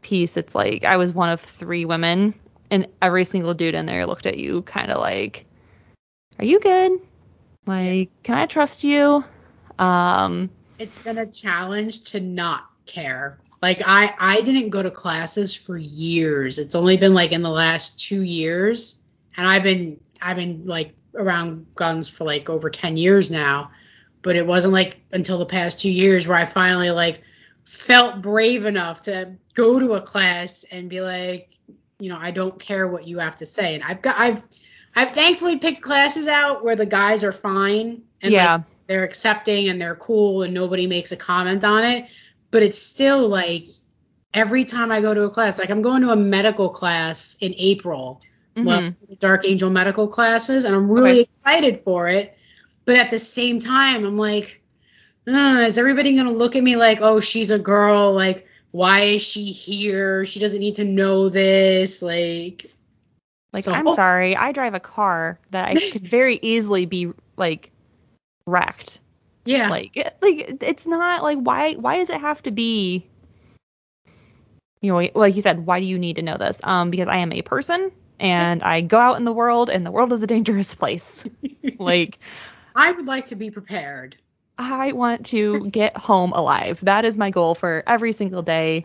[0.00, 0.38] piece.
[0.38, 2.32] It's like I was one of three women,
[2.70, 5.44] and every single dude in there looked at you kind of like,
[6.40, 6.92] "Are you good?
[7.66, 9.24] Like, can I trust you?"
[9.78, 13.38] Um, it's been a challenge to not care.
[13.60, 16.58] Like I I didn't go to classes for years.
[16.58, 19.00] It's only been like in the last 2 years
[19.36, 23.70] and I've been I've been like around guns for like over 10 years now.
[24.22, 27.22] But it wasn't like until the past 2 years where I finally like
[27.64, 31.50] felt brave enough to go to a class and be like,
[31.98, 33.74] you know, I don't care what you have to say.
[33.74, 34.42] And I've got I've
[34.94, 39.68] I've thankfully picked classes out where the guys are fine and like, yeah, they're accepting
[39.68, 42.06] and they're cool and nobody makes a comment on it.
[42.50, 43.64] But it's still like
[44.34, 47.54] every time I go to a class, like I'm going to a medical class in
[47.56, 48.20] April,
[48.56, 49.18] well, mhm.
[49.18, 51.20] Dark Angel medical classes, and I'm really Okay.
[51.20, 52.36] excited for it.
[52.84, 54.60] But at the same time, I'm like,
[55.28, 58.12] uh, is everybody gonna look at me like, oh, she's a girl?
[58.12, 60.24] Like, why is she here?
[60.24, 62.02] She doesn't need to know this.
[62.02, 62.66] Like,
[63.52, 67.70] Like, So- I'm sorry, I drive a car that I could very easily be like
[68.46, 69.00] wrecked.
[69.44, 73.06] yeah, Like, like it's not like why why does it have to be?
[74.82, 76.58] You know, like you said, why do you need to know this?
[76.62, 79.90] Um, because I am a person and I go out in the world, and the
[79.90, 81.26] world is a dangerous place.
[81.78, 82.18] like,
[82.74, 84.16] I would like to be prepared.
[84.58, 86.78] I want to get home alive.
[86.82, 88.84] That is my goal for every single day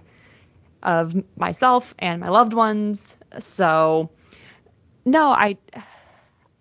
[0.82, 3.18] of myself and my loved ones.
[3.40, 4.10] So,
[5.06, 5.58] no, I,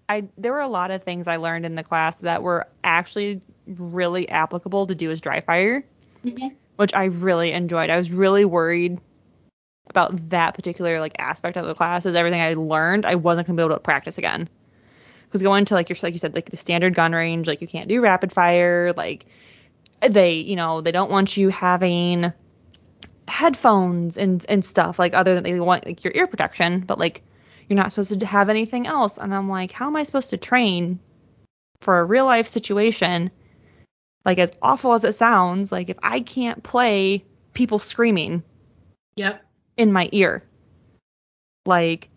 [0.09, 3.41] I there were a lot of things I learned in the class that were actually
[3.67, 5.85] really applicable to do as dry fire,
[6.25, 6.49] mm-hmm.
[6.77, 7.91] which I really enjoyed.
[7.91, 9.01] I was really worried
[9.91, 13.57] about that particular like aspect of the class is everything I learned I wasn't gonna
[13.57, 14.49] be able to practice again
[15.25, 17.69] because going to like your like you said like the standard gun range like you
[17.69, 19.27] can't do rapid fire like
[20.09, 22.33] they you know they don't want you having
[23.29, 27.23] headphones and and stuff like other than they want like your ear protection but like
[27.69, 30.37] you're not supposed to have anything else and i'm like how am i supposed to
[30.37, 30.99] train
[31.81, 33.31] for a real life situation
[34.25, 38.43] like as awful as it sounds like if i can't play people screaming
[39.17, 39.45] Yep.
[39.77, 40.43] in my ear
[41.67, 42.09] like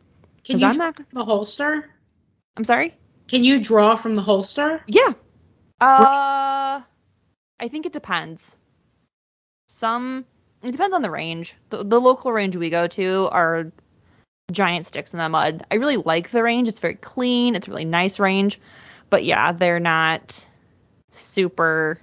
[0.44, 1.90] can you i'm not the holster?
[2.56, 2.94] i'm sorry
[3.28, 4.82] Can you draw from the holster?
[4.88, 5.14] Yeah.
[5.82, 6.82] Uh,
[7.60, 8.56] I think it depends.
[9.68, 10.26] Some
[10.64, 11.53] it depends on the range.
[11.69, 13.72] The, the local range we go to are
[14.52, 15.65] giant sticks in the mud.
[15.69, 16.68] I really like the range.
[16.69, 17.56] It's very clean.
[17.56, 18.60] It's a really nice range.
[19.10, 20.45] But yeah, they're not
[21.11, 21.99] super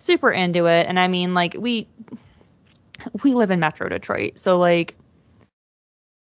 [0.00, 0.86] super into it.
[0.86, 1.88] And I mean like we
[3.22, 4.38] we live in Metro Detroit.
[4.38, 4.96] So like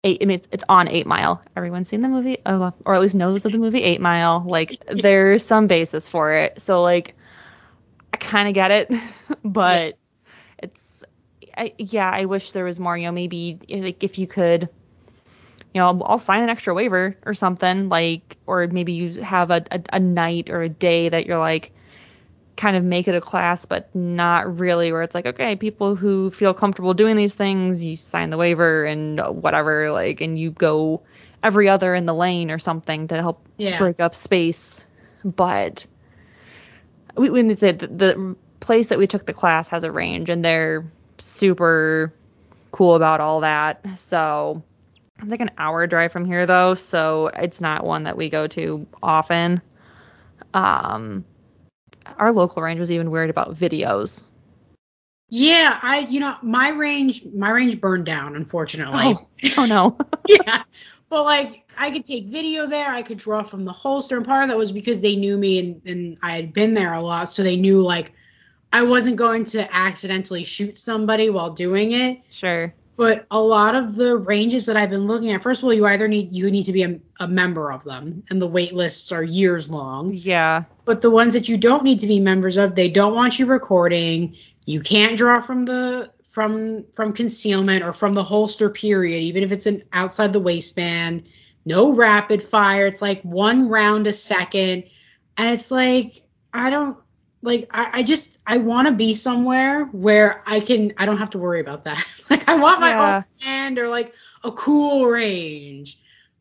[0.05, 1.43] eight I mean it's, on 8 Mile.
[1.57, 4.45] Everyone's seen the movie or at least knows of the movie 8 Mile.
[4.47, 6.61] Like there's some basis for it.
[6.61, 7.15] So like
[8.13, 8.93] I kind of get it,
[9.45, 9.99] but
[11.57, 14.69] I, yeah, I wish there was more, you know, maybe like if you could
[15.75, 19.65] you know, I'll, sign an extra waiver or something like or maybe you have a,
[19.73, 21.73] a, a night or a day that you're like
[22.57, 26.31] kind of make it a class, but not really where it's like, okay, people who
[26.31, 31.03] feel comfortable doing these things, you sign the waiver and whatever, like, and you go
[31.43, 33.79] every other in the lane or something to help Yeah.
[33.79, 34.85] break up space.
[35.25, 35.87] But
[37.17, 40.85] we, we the, the place that we took the class has a range and they're
[41.19, 42.13] super
[42.73, 43.99] cool about all that.
[43.99, 44.63] So
[45.21, 48.47] it's like an hour drive from here though, so it's not one that we go
[48.49, 49.63] to often.
[50.53, 51.25] Um
[52.19, 54.25] our local range was even worried about videos.
[55.31, 59.01] Yeah, I you know my range my range burned down unfortunately.
[59.03, 59.29] Oh,
[59.59, 59.99] oh no.
[60.29, 60.63] yeah.
[61.09, 64.45] But like I could take video there, I could draw from the holster, and part
[64.45, 67.29] of that was because they knew me and, and I had been there a lot,
[67.29, 68.13] so they knew like
[68.75, 72.23] I wasn't going to accidentally shoot somebody while doing it.
[72.33, 72.75] sure.
[72.97, 75.87] But a lot of the ranges that I've been looking at, first of all, you
[75.87, 79.13] either need you need to be a, a member of them, and the wait lists
[79.13, 80.13] are years long.
[80.13, 80.65] Yeah.
[80.85, 83.47] But the ones that you don't need to be members of, they don't want you
[83.47, 84.37] recording.
[84.65, 89.53] You can't draw from the from from concealment or from the holster period, even if
[89.53, 91.29] it's an outside the waistband.
[91.65, 92.87] No rapid fire.
[92.87, 94.85] It's like one round a second.
[95.37, 96.13] And it's like
[96.53, 96.97] I don't
[97.45, 101.31] like I, I just I want to be somewhere where I can I don't have
[101.31, 102.03] to worry about that.
[102.31, 103.17] like I want my Yeah.
[103.17, 104.13] own band or like
[104.43, 105.99] a cool range.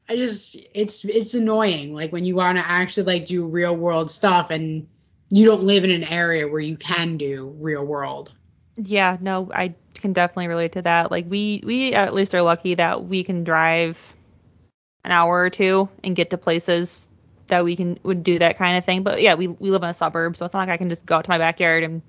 [0.09, 4.11] I just it's it's annoying like when you want to actually like do real world
[4.11, 4.87] stuff and
[5.29, 8.33] you don't live in an area where you can do real world.
[8.75, 11.11] Yeah, no, I can definitely relate to that.
[11.11, 14.15] Like we we at least are lucky that we can drive
[15.03, 17.07] an hour or two and get to places
[17.53, 19.03] that we can would do that kind of thing.
[19.03, 21.05] But yeah, we we live in a suburb, so it's not like I can just
[21.05, 22.01] go out to my backyard and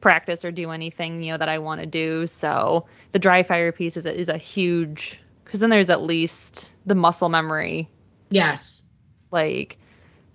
[0.00, 2.26] practice or do anything, you know, that I want to do.
[2.26, 6.70] So the dry fire piece is a, is a huge cuz then there's at least
[6.86, 7.88] the muscle memory
[8.30, 8.88] Yes.
[9.32, 9.76] like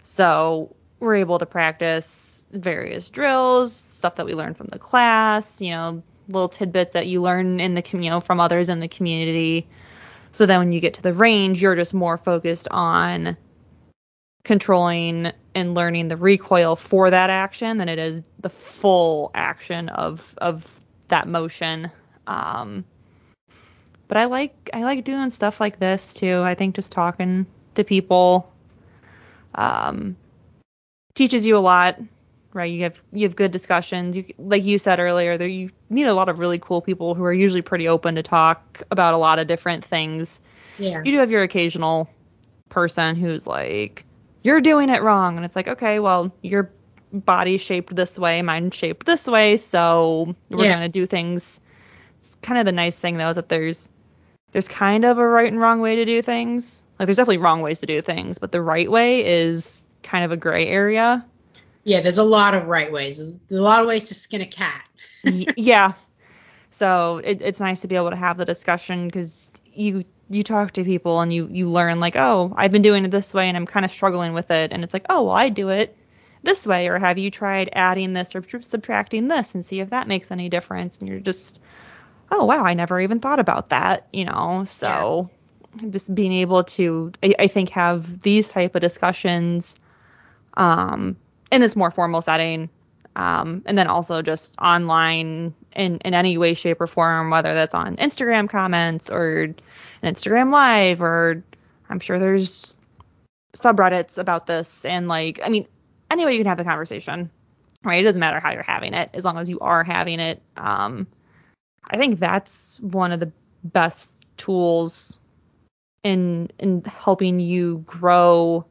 [0.04, 5.72] so we're able to practice various drills stuff that we learned from the class you
[5.72, 9.68] know little tidbits that you learn in the you know from others in the community
[10.34, 13.38] so then when you get to the range you're just more focused on
[14.46, 20.34] controlling and learning the recoil for that action than it is the full action of
[20.38, 21.92] of that motion
[22.28, 22.86] um
[24.08, 26.42] but I like I like doing stuff like this too.
[26.44, 27.46] I think just talking
[27.76, 28.52] to people
[29.56, 30.16] um,
[31.16, 32.00] teaches you a lot,
[32.54, 32.72] right?
[32.72, 34.16] You have you have good discussions.
[34.16, 37.24] You like you said earlier, there you meet a lot of really cool people who
[37.24, 40.42] are usually pretty open to talk about a lot of different things.
[40.78, 41.02] Yeah.
[41.04, 42.10] You do have your occasional
[42.70, 44.06] person who's like,
[44.46, 46.72] "You're doing it wrong," and it's like, okay, well, your
[47.12, 50.74] body's shaped this way, mine shaped this way, so we're Yeah.
[50.74, 51.60] gonna do things.
[52.22, 53.90] It's kind of the nice thing though is that there's
[54.52, 56.84] there's kind of a right and wrong way to do things.
[57.00, 60.32] Like there's definitely wrong ways to do things, but the right way is kind of
[60.32, 61.26] a gray area.
[61.84, 63.18] Yeah, there's a lot of right ways.
[63.18, 64.84] There's, there's a lot of ways to skin a cat.
[65.58, 65.94] Yeah.
[66.72, 69.45] So it, it's nice to be able to have the discussion because
[69.76, 73.12] you you talk to people and you you learn like, oh, I've been doing it
[73.12, 75.50] this way and I'm kind of struggling with it, and it's like, oh, well, I
[75.50, 75.98] do it
[76.44, 80.08] this way, or have you tried adding this or subtracting this and see if that
[80.08, 81.00] makes any difference?
[81.00, 81.60] And you're just,
[82.32, 84.64] oh wow, I never even thought about that, you know.
[84.66, 85.30] So
[85.90, 89.76] just being able to, I, I think, have these type of discussions
[90.56, 91.18] um,
[91.52, 92.70] in this more formal setting
[93.16, 97.74] um, and then also just online in, in any way, shape, or form, whether that's
[97.74, 99.56] on Instagram comments or an
[100.04, 101.44] Instagram live, or
[101.90, 102.76] I'm sure there's
[103.56, 104.86] subreddits about this.
[104.86, 105.68] And like, I mean,
[106.10, 107.30] any way you can have the conversation,
[107.84, 108.00] right?
[108.00, 110.42] It doesn't matter how you're having it, as long as you are having it.
[110.58, 111.08] Um,
[111.90, 113.32] I think that's one of the
[113.64, 115.20] best tools
[116.04, 118.66] in in helping you grow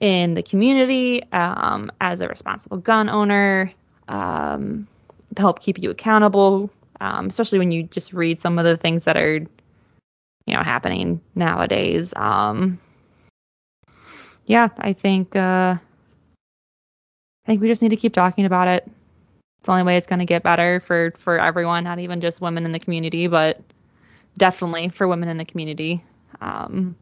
[0.00, 3.72] in the community um, as a responsible gun owner
[4.08, 4.86] um,
[5.36, 9.16] help keep you accountable, um, especially when you just read some of the things that
[9.16, 12.12] are, you know, happening nowadays.
[12.16, 12.78] Um,
[14.46, 15.76] yeah, I think uh,
[17.44, 18.84] I think we just need to keep talking about it.
[18.86, 22.40] It's the only way it's going to get better for for everyone, not even just
[22.40, 23.60] women in the community, but
[24.36, 26.02] definitely for women in the community.
[26.40, 26.96] Um,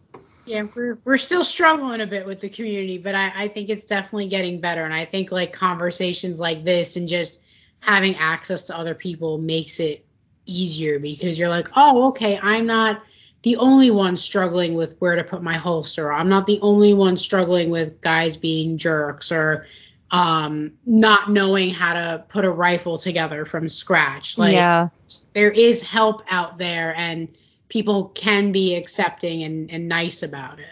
[0.46, 3.86] Yeah, we're we're still struggling a bit with the community, but I, I think it's
[3.86, 4.84] definitely getting better.
[4.84, 7.40] And I think like conversations like this and just
[7.80, 10.04] having access to other people makes it
[10.46, 13.02] easier because you're like, oh, okay, I'm not
[13.42, 16.12] the only one struggling with where to put my holster.
[16.12, 19.66] I'm not the only one struggling with guys being jerks or
[20.10, 24.36] um, not knowing how to put a rifle together from scratch.
[24.36, 24.88] Like yeah,
[25.34, 27.28] there is help out there and
[27.68, 30.66] people can be accepting and, and nice about it.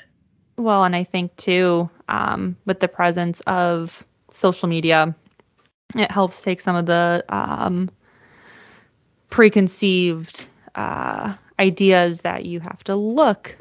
[0.57, 4.05] Well, and I think too, um, with the presence of
[4.35, 5.15] social media.
[5.95, 7.91] It helps take some of the um,
[9.31, 10.45] preconceived
[10.75, 13.57] uh, ideas that you have to look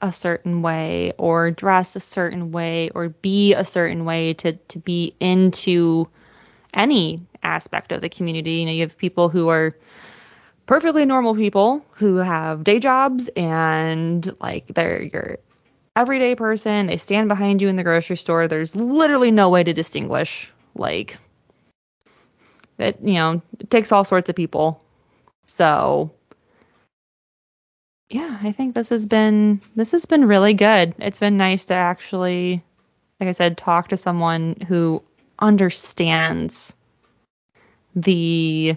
[0.00, 4.78] a certain way or dress a certain way or be a certain way to to
[4.78, 6.08] be into
[6.74, 8.54] any aspect of the community.
[8.54, 9.76] You know, you have people who are
[10.66, 15.38] perfectly normal people who have day jobs and like they're your
[15.94, 16.86] everyday person.
[16.86, 18.48] They stand behind you in the grocery store.
[18.48, 20.50] There's literally no way to distinguish.
[20.74, 21.18] Like
[22.78, 24.80] it, you know, it takes all sorts of people.
[25.46, 26.12] So
[28.12, 30.94] yeah, I think this has been this has been really good.
[30.98, 32.62] It's been nice to actually,
[33.18, 35.02] like I said, talk to someone who
[35.38, 36.76] understands
[37.96, 38.76] the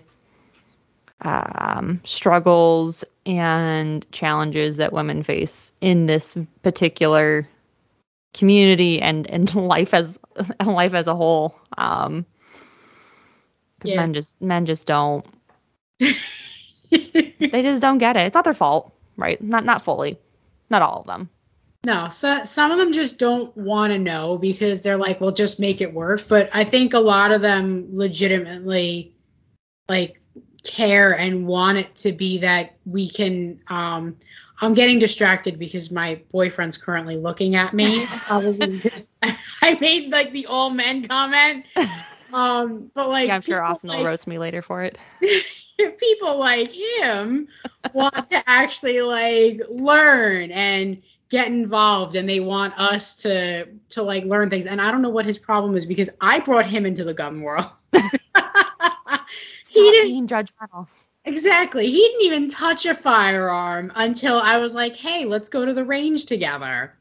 [1.21, 7.49] um, struggles and challenges that women face in this particular
[8.33, 10.17] community and and life as
[10.65, 11.59] life as a whole.
[11.77, 12.25] Um,
[13.87, 13.97] Yeah.
[13.97, 15.25] men just men just don't
[15.99, 18.27] they just don't get it.
[18.27, 19.41] It's not their fault, right?
[19.41, 20.19] Not not fully,
[20.69, 21.29] not all of them.
[21.85, 25.59] No, so, some of them just don't want to know because they're like, well, just
[25.59, 26.21] make it work.
[26.27, 29.13] But I think a lot of them legitimately
[29.87, 30.19] like
[30.63, 33.61] care and want it to be that we can.
[33.67, 34.17] Um,
[34.59, 40.31] I'm getting distracted because my boyfriend's currently looking at me, probably because I made like
[40.31, 41.65] the all men comment.
[42.35, 44.97] Um, but like, Yeah, I'm sure Austin will roast me later for it.
[45.97, 47.47] people like him
[47.93, 54.23] want to actually like learn and get involved and they want us to to like
[54.23, 57.03] learn things and i don't know what his problem is because i brought him into
[57.03, 57.65] the gun world
[59.67, 60.87] he didn't judgmental.
[61.25, 65.73] exactly he didn't even touch a firearm until i was like hey let's go to
[65.73, 66.93] the range together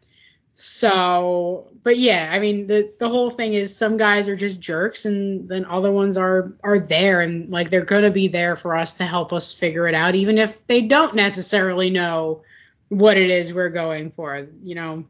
[0.56, 5.04] so but yeah i mean the the whole thing is some guys are just jerks
[5.04, 8.94] and then other ones are are there and like they're gonna be there for us
[8.94, 12.42] to help us figure it out even if they don't necessarily know
[12.88, 15.04] what it is we're going for you know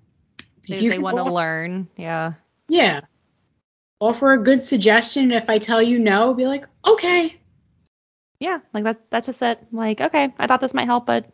[0.66, 1.88] if you they want to learn.
[1.96, 2.32] Yeah.
[2.68, 3.00] yeah
[4.00, 7.36] offer a good suggestion if i tell you no be like okay
[8.40, 8.60] Yeah.
[8.74, 9.10] Like that.
[9.10, 9.58] That's just it.
[9.72, 11.24] Like, okay, I thought this might help, but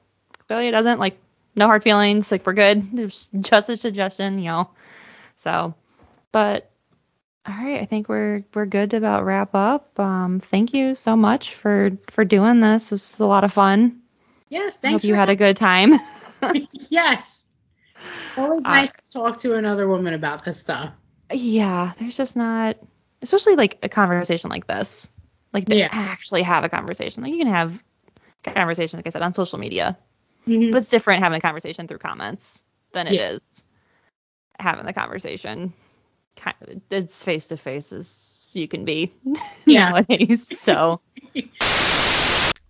[0.46, 1.00] clearly it doesn't.
[1.00, 1.18] Like,
[1.56, 2.30] no hard feelings.
[2.30, 2.88] Like, we're good.
[2.98, 4.70] It's just a suggestion, you know.
[5.36, 5.74] So,
[6.32, 6.70] but
[7.46, 9.98] all right, I think we're we're good to about wrap up.
[9.98, 12.90] Um, thank you so much for for doing this.
[12.90, 14.00] This was a lot of fun.
[14.48, 15.92] yes thanks hope you had a good time.
[16.90, 17.44] yes
[18.36, 20.92] always Uh, nice to talk to another woman about this stuff
[21.32, 22.76] yeah, there's just not,
[23.22, 25.08] especially like a conversation like this,
[25.52, 25.88] like they Yeah.
[25.90, 27.22] actually have a conversation.
[27.22, 27.82] Like you can have
[28.44, 29.96] conversations, like I said, on social media,
[30.50, 30.72] Mhm.
[30.72, 32.62] but it's different having a conversation through comments
[32.92, 33.62] than it is
[34.58, 34.64] Yeah.
[34.66, 35.72] having the conversation.
[36.36, 39.12] Kind of, it's face to face as you can be
[39.66, 39.90] Yeah.
[39.90, 40.46] nowadays.
[40.60, 41.00] So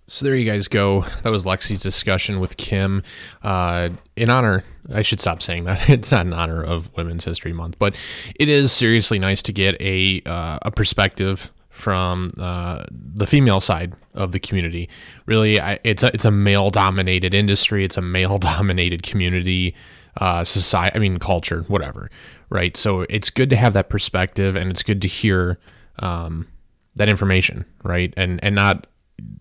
[0.07, 1.03] So there you guys go.
[1.23, 3.05] That was Lexy's discussion with Kim.
[3.45, 5.89] Uh, in honor, I should stop saying that.
[5.89, 7.95] It's not in honor of Women's History Month, but
[8.35, 13.95] it is seriously nice to get a uh, a perspective from uh, the female side
[14.15, 14.89] of the community.
[15.27, 17.85] Really, I, it's a, it's a male dominated industry.
[17.85, 19.75] It's a male dominated community,
[20.19, 20.95] uh, society.
[20.95, 22.11] I mean, culture, whatever.
[22.49, 22.77] Right.
[22.77, 25.59] So it's good to have that perspective, and it's good to hear
[25.99, 26.49] um,
[26.97, 27.65] that information.
[27.83, 28.13] Right.
[28.17, 28.87] And and not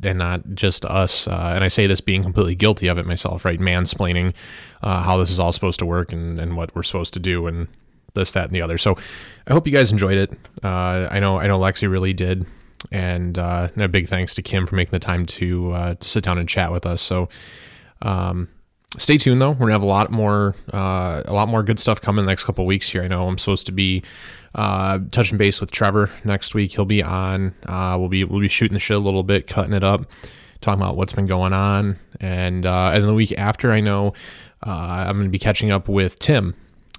[0.04, 1.28] and not just us.
[1.28, 3.60] Uh, and I say this being completely guilty of it myself, right?
[3.60, 4.34] Mansplaining
[4.82, 7.48] uh, how this is all supposed to work and, and what we're supposed to do
[7.48, 7.68] and
[8.14, 8.78] this, that, and the other.
[8.78, 8.98] So
[9.48, 10.32] I hope you guys enjoyed it.
[10.64, 12.46] Uh, I know I know Lexy really did,
[12.92, 16.08] and, uh, and a big thanks to Kim for making the time to uh, to
[16.08, 17.02] sit down and chat with us.
[17.02, 17.30] So.
[18.02, 18.50] Um,
[18.98, 19.52] Stay tuned though.
[19.52, 22.46] We're gonna have a lot more, uh, a lot more good stuff coming the next
[22.46, 23.04] couple weeks here.
[23.04, 24.02] I know I'm supposed to be
[24.56, 26.72] uh, touching base with Trevor next week.
[26.72, 27.54] He'll be on.
[27.68, 30.10] Uh, we'll be we'll be shooting the shit a little bit, cutting it up,
[30.62, 34.14] talking about what's been going on, and uh, and the week after, I know
[34.66, 34.72] uh,
[35.08, 36.56] I'm gonna be catching up with Tim.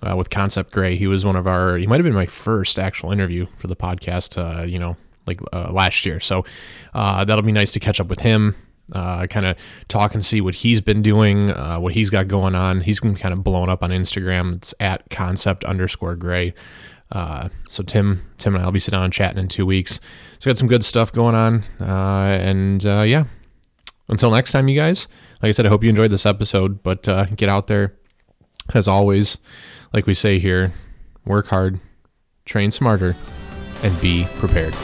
[0.09, 1.77] Uh, with Concept Gray, he was one of our.
[1.77, 4.39] He might have been my first actual interview for the podcast.
[4.39, 4.97] Uh, you know,
[5.27, 6.21] like uh, last year.
[6.21, 6.45] So
[6.95, 8.55] uh, that'll be nice to catch up with him
[8.93, 9.57] uh, kind of
[9.89, 12.81] talk and see what he's been doing, uh, what he's got going on.
[12.81, 14.55] He's been kind of blowing up on Instagram.
[14.55, 16.55] It's at concept underscore gray.
[17.13, 19.95] So Tim, Tim and I'll be sitting down and chatting in two weeks.
[20.39, 21.63] So we got some good stuff going on.
[21.79, 23.25] And yeah,
[24.09, 25.07] until next time, you guys.
[25.43, 26.83] Like I said, I hope you enjoyed this episode.
[26.83, 27.05] But
[27.37, 27.95] get out there,
[28.75, 29.39] as always.
[29.93, 30.73] Like we say here,
[31.25, 31.81] work hard,
[32.45, 33.17] train smarter,
[33.83, 34.75] and be prepared.